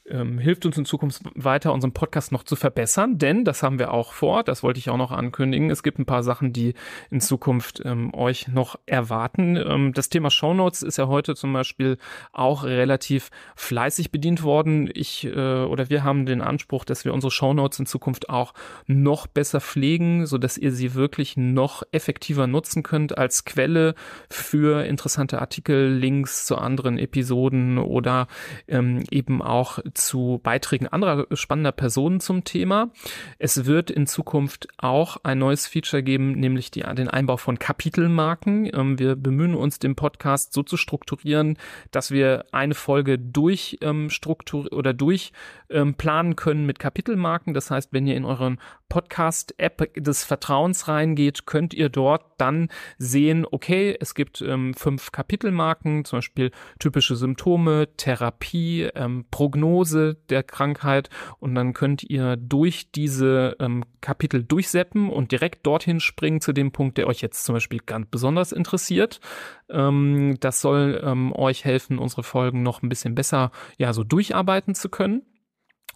[0.08, 3.92] ähm, hilft uns in Zukunft weiter, unseren Podcast noch zu verbessern, denn das haben wir
[3.92, 5.70] auch vor, das wollte ich auch noch ankündigen.
[5.70, 6.74] Es gibt ein paar Sachen, die
[7.10, 9.56] in Zukunft ähm, euch noch erwarten.
[9.56, 11.98] Ähm, das Thema Shownotes ist ja heute zum Beispiel
[12.32, 14.90] auch relativ fleißig bedient worden.
[14.92, 18.54] Ich äh, oder wir haben den Anspruch, dass wir unsere Shownotes in Zukunft auch
[18.86, 23.94] noch besser pflegen, so dass ihr sie wirklich noch effektiver nutzen könnt als Quelle
[24.30, 28.26] für interessante Artikel, Links zu anderen Episoden oder
[28.68, 32.90] ähm, eben auch zu Beiträgen anderer spannender Personen zum Thema.
[33.38, 38.70] Es wird in Zukunft auch ein neues Feature geben, nämlich die, den Einbau von Kapitelmarken.
[38.72, 41.58] Ähm, wir bemühen uns, den Podcast so zu strukturieren,
[41.90, 45.32] dass wir eine Folge durch ähm, Struktur oder durch
[45.70, 47.54] ähm, planen können mit Kapitelmarken.
[47.54, 52.68] Das heißt, wenn ihr in euren Podcast-App des Vertrauens reingeht, könnt ihr dort dann
[52.98, 60.42] sehen, okay, es gibt ähm, fünf Kapitelmarken, zum Beispiel typische Symptome, Therapie, ähm, Prognose der
[60.42, 66.52] Krankheit und dann könnt ihr durch diese ähm, Kapitel durchseppen und direkt dorthin springen zu
[66.52, 69.20] dem Punkt, der euch jetzt zum Beispiel ganz besonders interessiert.
[69.68, 74.74] Ähm, das soll ähm, euch helfen, unsere Folgen noch ein bisschen besser ja so durcharbeiten
[74.74, 75.22] zu können.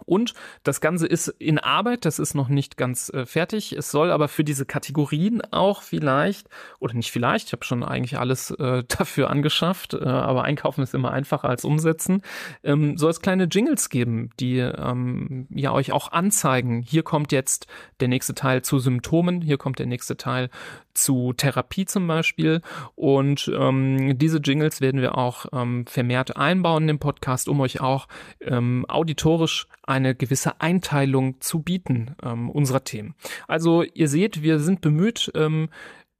[0.07, 0.35] Und
[0.65, 3.73] das Ganze ist in Arbeit, das ist noch nicht ganz äh, fertig.
[3.73, 6.49] Es soll aber für diese Kategorien auch vielleicht,
[6.79, 10.95] oder nicht vielleicht, ich habe schon eigentlich alles äh, dafür angeschafft, äh, aber einkaufen ist
[10.95, 12.23] immer einfacher als umsetzen,
[12.63, 17.67] ähm, soll es kleine Jingles geben, die ähm, ja euch auch anzeigen, hier kommt jetzt
[18.01, 20.51] der nächste Teil zu Symptomen, hier kommt der nächste Teil
[20.95, 22.63] zu Therapie zum Beispiel.
[22.95, 27.81] Und ähm, diese Jingles werden wir auch ähm, vermehrt einbauen in den Podcast, um euch
[27.81, 28.09] auch
[28.41, 33.15] ähm, auditorisch eine gewisse Einteilung zu bieten ähm, unserer Themen.
[33.49, 35.69] Also ihr seht, wir sind bemüht, ähm,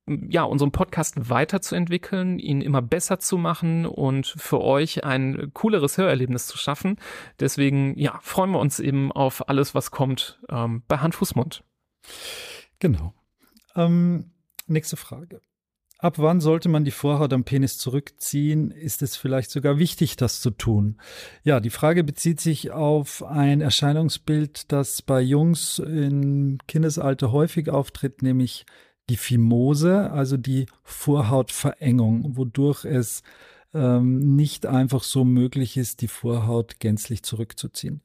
[0.07, 6.49] ja, unseren Podcast weiterzuentwickeln, ihn immer besser zu machen und für euch ein cooleres Hörerlebnis
[6.49, 6.97] zu schaffen.
[7.39, 11.63] Deswegen, ja, freuen wir uns eben auf alles, was kommt ähm, bei Hand, Fuß, Mund.
[12.81, 13.15] Genau.
[13.77, 14.33] Ähm,
[14.71, 15.41] Nächste Frage.
[16.01, 18.71] Ab wann sollte man die Vorhaut am Penis zurückziehen?
[18.71, 20.97] Ist es vielleicht sogar wichtig, das zu tun?
[21.45, 28.23] Ja, die Frage bezieht sich auf ein Erscheinungsbild, das bei Jungs im Kindesalter häufig auftritt,
[28.23, 28.65] nämlich
[29.11, 33.23] die Phimose, also die Vorhautverengung, wodurch es
[33.75, 38.01] ähm, nicht einfach so möglich ist, die Vorhaut gänzlich zurückzuziehen.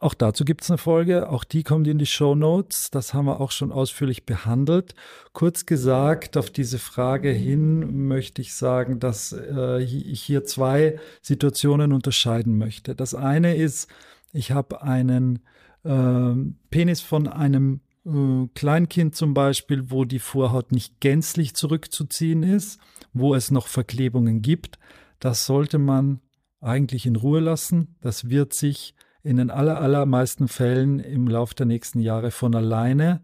[0.00, 2.90] Auch dazu gibt es eine Folge, auch die kommt in die Show Notes.
[2.92, 4.94] Das haben wir auch schon ausführlich behandelt.
[5.32, 11.92] Kurz gesagt, auf diese Frage hin möchte ich sagen, dass äh, ich hier zwei Situationen
[11.92, 12.94] unterscheiden möchte.
[12.94, 13.88] Das eine ist,
[14.32, 15.40] ich habe einen
[15.82, 16.34] äh,
[16.70, 22.80] Penis von einem äh, Kleinkind zum Beispiel, wo die Vorhaut nicht gänzlich zurückzuziehen ist,
[23.12, 24.78] wo es noch Verklebungen gibt.
[25.18, 26.20] Das sollte man
[26.60, 27.96] eigentlich in Ruhe lassen.
[28.00, 33.22] Das wird sich in den aller, allermeisten Fällen im Laufe der nächsten Jahre von alleine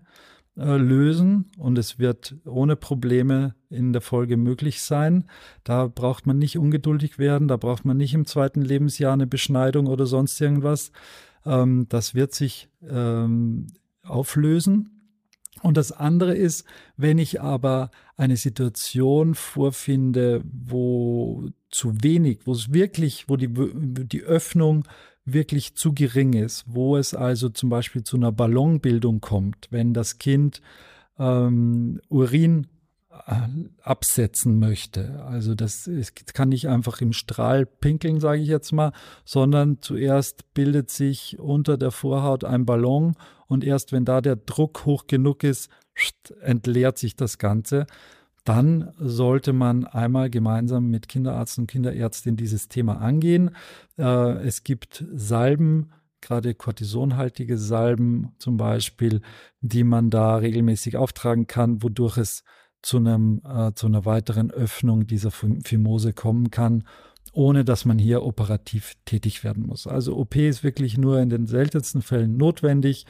[0.56, 5.24] äh, lösen und es wird ohne Probleme in der Folge möglich sein.
[5.64, 9.86] Da braucht man nicht ungeduldig werden, da braucht man nicht im zweiten Lebensjahr eine Beschneidung
[9.86, 10.92] oder sonst irgendwas.
[11.44, 13.66] Ähm, das wird sich ähm,
[14.04, 14.90] auflösen.
[15.62, 16.64] Und das andere ist,
[16.96, 24.22] wenn ich aber eine Situation vorfinde, wo zu wenig, wo es wirklich, wo die, die
[24.22, 24.84] Öffnung
[25.24, 30.18] wirklich zu gering ist, wo es also zum Beispiel zu einer Ballonbildung kommt, wenn das
[30.18, 30.60] Kind
[31.18, 32.66] ähm, Urin
[33.26, 33.48] äh,
[33.82, 35.24] absetzen möchte.
[35.24, 38.92] Also das, das kann nicht einfach im Strahl pinkeln, sage ich jetzt mal,
[39.24, 43.14] sondern zuerst bildet sich unter der Vorhaut ein Ballon
[43.46, 45.70] und erst wenn da der Druck hoch genug ist,
[46.40, 47.86] entleert sich das Ganze
[48.44, 53.50] dann sollte man einmal gemeinsam mit Kinderarzt und Kinderärztin dieses Thema angehen.
[53.98, 59.20] Äh, es gibt Salben, gerade kortisonhaltige Salben zum Beispiel,
[59.60, 62.44] die man da regelmäßig auftragen kann, wodurch es
[62.82, 66.84] zu, einem, äh, zu einer weiteren Öffnung dieser Phimose kommen kann,
[67.32, 69.86] ohne dass man hier operativ tätig werden muss.
[69.86, 73.06] Also OP ist wirklich nur in den seltensten Fällen notwendig.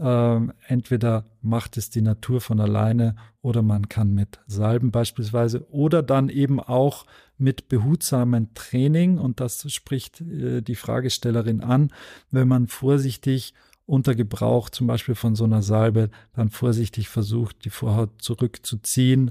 [0.00, 6.02] Ähm, entweder macht es die Natur von alleine oder man kann mit Salben beispielsweise oder
[6.02, 7.06] dann eben auch
[7.38, 9.18] mit behutsamen Training.
[9.18, 11.92] Und das spricht äh, die Fragestellerin an,
[12.30, 13.54] wenn man vorsichtig
[13.86, 19.30] unter Gebrauch zum Beispiel von so einer Salbe dann vorsichtig versucht, die Vorhaut zurückzuziehen,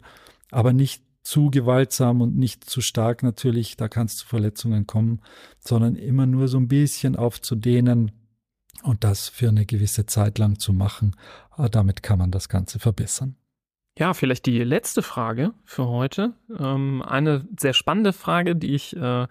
[0.51, 5.21] aber nicht zu gewaltsam und nicht zu stark natürlich, da kann es zu Verletzungen kommen,
[5.59, 8.11] sondern immer nur so ein bisschen aufzudehnen,
[8.83, 11.15] und das für eine gewisse Zeit lang zu machen,
[11.57, 13.35] äh, damit kann man das Ganze verbessern.
[13.97, 16.33] Ja, vielleicht die letzte Frage für heute.
[16.59, 19.27] Ähm, eine sehr spannende Frage, die ich äh,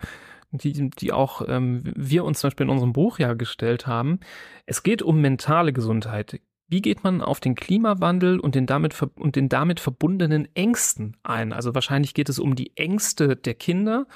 [0.53, 4.21] die, die auch ähm, wir uns zum Beispiel in unserem Buch ja gestellt haben.
[4.67, 6.41] Es geht um mentale Gesundheit.
[6.69, 11.53] Wie geht man auf den Klimawandel und den damit, und den damit verbundenen Ängsten ein?
[11.53, 14.07] Also wahrscheinlich geht es um die Ängste der Kinder.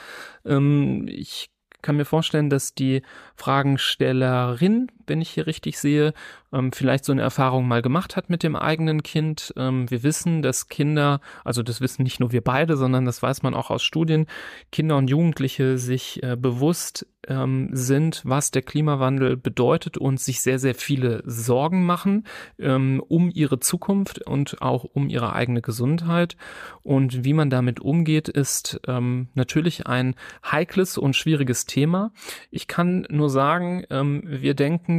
[0.45, 1.51] Ähm, ich
[1.83, 3.03] kann mir vorstellen, dass die
[3.37, 6.13] Fragenstellerin, wenn ich hier richtig sehe,
[6.53, 9.53] ähm, vielleicht so eine Erfahrung mal gemacht hat mit dem eigenen Kind.
[9.57, 13.43] Ähm, wir wissen, dass Kinder, also das wissen nicht nur wir beide, sondern das weiß
[13.43, 14.27] man auch aus Studien,
[14.73, 20.59] Kinder und Jugendliche sich äh, bewusst ähm, sind, was der Klimawandel bedeutet und sich sehr,
[20.59, 22.27] sehr viele Sorgen machen
[22.59, 26.37] ähm, um ihre Zukunft und auch um ihre eigene Gesundheit.
[26.83, 32.13] Und wie man damit umgeht, ist ähm, natürlich ein heikles und schwieriges Thema.
[32.51, 34.96] Ich kann nur sagen, ähm, wir denken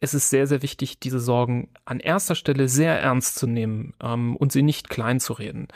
[0.00, 4.36] es ist sehr, sehr wichtig, diese Sorgen an erster Stelle sehr ernst zu nehmen ähm,
[4.36, 5.68] und sie nicht klein zu reden.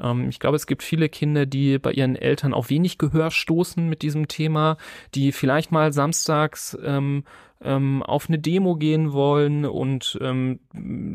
[0.00, 3.88] Ähm, ich glaube, es gibt viele Kinder, die bei ihren Eltern auf wenig Gehör stoßen
[3.88, 4.78] mit diesem Thema,
[5.14, 7.24] die vielleicht mal samstags ähm,
[7.62, 10.60] ähm, auf eine Demo gehen wollen und ähm,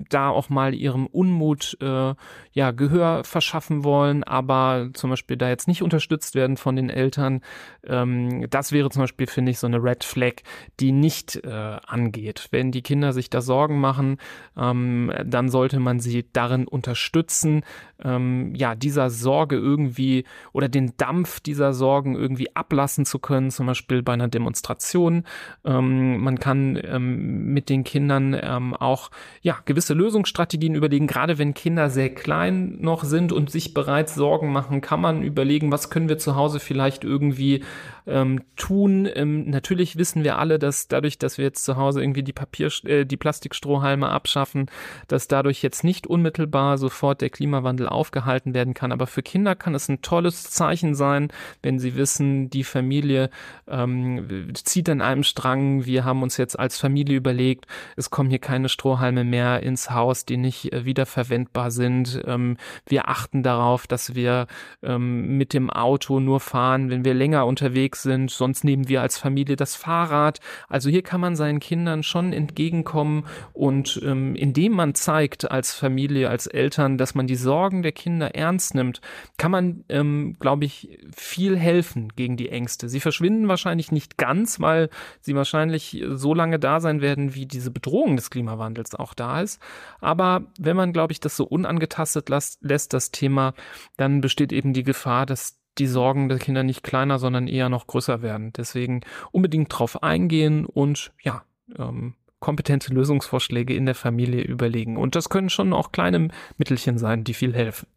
[0.09, 2.13] da auch mal ihrem Unmut äh,
[2.51, 7.41] ja Gehör verschaffen wollen, aber zum Beispiel da jetzt nicht unterstützt werden von den Eltern.
[7.85, 10.35] Ähm, das wäre zum Beispiel, finde ich, so eine Red Flag,
[10.79, 12.47] die nicht äh, angeht.
[12.51, 14.17] Wenn die Kinder sich da Sorgen machen,
[14.57, 17.63] ähm, dann sollte man sie darin unterstützen,
[18.03, 23.65] ähm, ja, dieser Sorge irgendwie oder den Dampf dieser Sorgen irgendwie ablassen zu können, zum
[23.65, 25.23] Beispiel bei einer Demonstration.
[25.65, 29.09] Ähm, man kann ähm, mit den Kindern ähm, auch
[29.41, 31.07] ja gewisse Lösungsstrategien überlegen.
[31.07, 35.71] Gerade wenn Kinder sehr klein noch sind und sich bereits Sorgen machen, kann man überlegen,
[35.71, 37.63] was können wir zu Hause vielleicht irgendwie
[38.07, 39.07] ähm, tun.
[39.13, 42.69] Ähm, natürlich wissen wir alle, dass dadurch, dass wir jetzt zu Hause irgendwie die Papier,
[42.85, 44.67] äh, die Plastikstrohhalme abschaffen,
[45.07, 48.91] dass dadurch jetzt nicht unmittelbar sofort der Klimawandel aufgehalten werden kann.
[48.91, 51.29] Aber für Kinder kann es ein tolles Zeichen sein,
[51.61, 53.29] wenn sie wissen, die Familie
[53.67, 55.85] ähm, zieht an einem Strang.
[55.85, 60.25] Wir haben uns jetzt als Familie überlegt, es kommen hier keine Strohhalme mehr ins Haus,
[60.25, 62.21] die nicht äh, wiederverwendbar sind.
[62.25, 64.47] Ähm, wir achten darauf, dass wir
[64.81, 69.01] ähm, mit dem Auto nur fahren, wenn wir länger unterwegs unterwegs sind, sonst nehmen wir
[69.01, 70.39] als Familie das Fahrrad.
[70.67, 76.29] Also hier kann man seinen Kindern schon entgegenkommen und ähm, indem man zeigt als Familie,
[76.29, 79.01] als Eltern, dass man die Sorgen der Kinder ernst nimmt,
[79.37, 82.89] kann man, ähm, glaube ich, viel helfen gegen die Ängste.
[82.89, 84.89] Sie verschwinden wahrscheinlich nicht ganz, weil
[85.21, 89.61] sie wahrscheinlich so lange da sein werden, wie diese Bedrohung des Klimawandels auch da ist.
[90.01, 93.53] Aber wenn man, glaube ich, das so unangetastet lässt, das Thema,
[93.97, 97.87] dann besteht eben die Gefahr, dass die Sorgen der Kinder nicht kleiner, sondern eher noch
[97.87, 98.53] größer werden.
[98.53, 99.01] Deswegen
[99.31, 101.43] unbedingt drauf eingehen und ja,
[101.77, 104.97] ähm, kompetente Lösungsvorschläge in der Familie überlegen.
[104.97, 107.87] Und das können schon auch kleine Mittelchen sein, die viel helfen.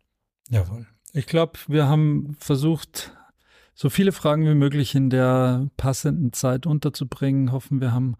[0.48, 0.86] Jawohl.
[1.12, 3.12] Ich glaube, wir haben versucht,
[3.74, 7.52] so viele Fragen wie möglich in der passenden Zeit unterzubringen.
[7.52, 8.16] Hoffen, wir haben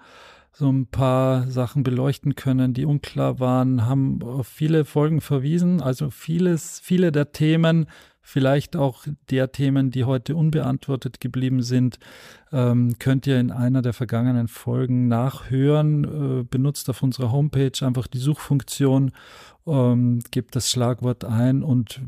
[0.52, 5.80] so ein paar Sachen beleuchten können, die unklar waren, haben auf viele Folgen verwiesen.
[5.80, 7.86] Also vieles, viele der Themen
[8.26, 12.00] vielleicht auch der Themen, die heute unbeantwortet geblieben sind,
[12.50, 16.40] ähm, könnt ihr in einer der vergangenen Folgen nachhören.
[16.40, 19.12] Äh, benutzt auf unserer Homepage einfach die Suchfunktion,
[19.64, 22.00] ähm, gebt das Schlagwort ein und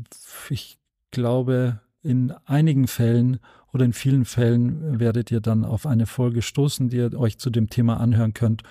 [0.49, 0.77] ich
[1.11, 3.39] glaube, in einigen Fällen
[3.71, 7.49] oder in vielen Fällen werdet ihr dann auf eine Folge stoßen, die ihr euch zu
[7.49, 8.63] dem Thema anhören könnt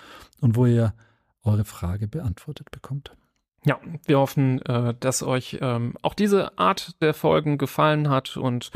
[0.42, 0.92] und wo ihr
[1.44, 3.17] eure Frage beantwortet bekommt.
[3.64, 8.70] Ja, wir hoffen, äh, dass euch ähm, auch diese Art der Folgen gefallen hat und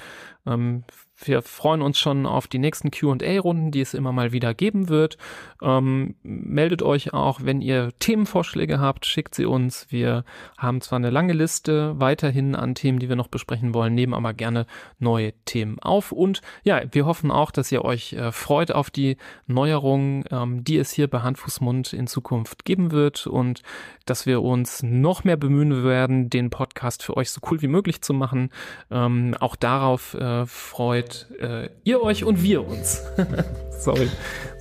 [0.47, 0.85] ähm,
[1.27, 5.17] wir freuen uns schon auf die nächsten QA-Runden, die es immer mal wieder geben wird.
[5.63, 9.87] Ähm, meldet euch auch, wenn ihr Themenvorschläge habt, schickt sie uns.
[9.91, 10.25] Wir
[10.59, 14.35] haben zwar eine lange Liste weiterhin an Themen, die wir noch besprechen wollen, nehmen aber
[14.35, 14.67] gerne
[14.99, 16.13] neue Themen auf.
[16.13, 19.17] Und ja, wir hoffen auch, dass ihr euch äh, freut auf die
[19.47, 23.63] Neuerungen, ähm, die es hier bei Handfußmund in Zukunft geben wird und
[24.07, 28.03] dass wir uns noch mehr bemühen werden, den Podcast für euch so cool wie möglich
[28.03, 28.51] zu machen.
[28.91, 33.03] Ähm, auch darauf äh, freut äh, ihr euch und wir uns.
[33.79, 34.09] Sorry,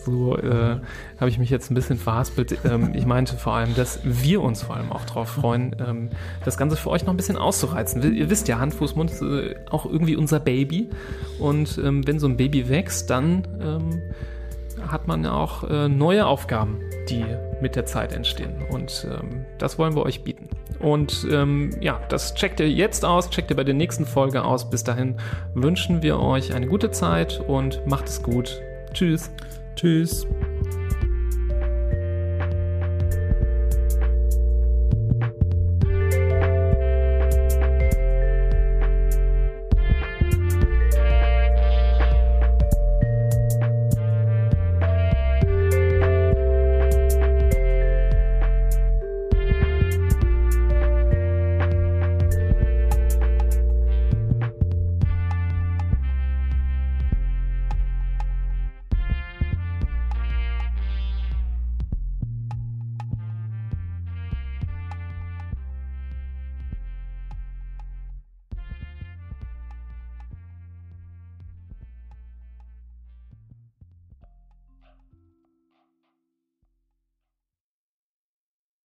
[0.04, 0.80] so äh,
[1.20, 2.58] habe ich mich jetzt ein bisschen verhaspelt.
[2.66, 6.10] Ähm, ich meinte vor allem, dass wir uns vor allem auch darauf freuen, ähm,
[6.44, 8.16] das Ganze für euch noch ein bisschen auszureizen.
[8.16, 10.90] Ihr wisst ja, Hand, Fuß, Mund ist äh, auch irgendwie unser Baby.
[11.40, 14.02] Und ähm, wenn so ein Baby wächst, dann ähm,
[14.88, 16.80] hat man auch äh, neue Aufgaben,
[17.10, 17.26] die
[17.62, 18.64] mit der Zeit entstehen.
[18.70, 20.50] Und ähm, das wollen wir euch bieten.
[20.80, 24.70] Und ähm, ja, das checkt ihr jetzt aus, checkt ihr bei der nächsten Folge aus.
[24.70, 25.16] Bis dahin
[25.54, 28.60] wünschen wir euch eine gute Zeit und macht es gut.
[28.94, 29.32] Tschüss.
[29.76, 30.28] Tschüss.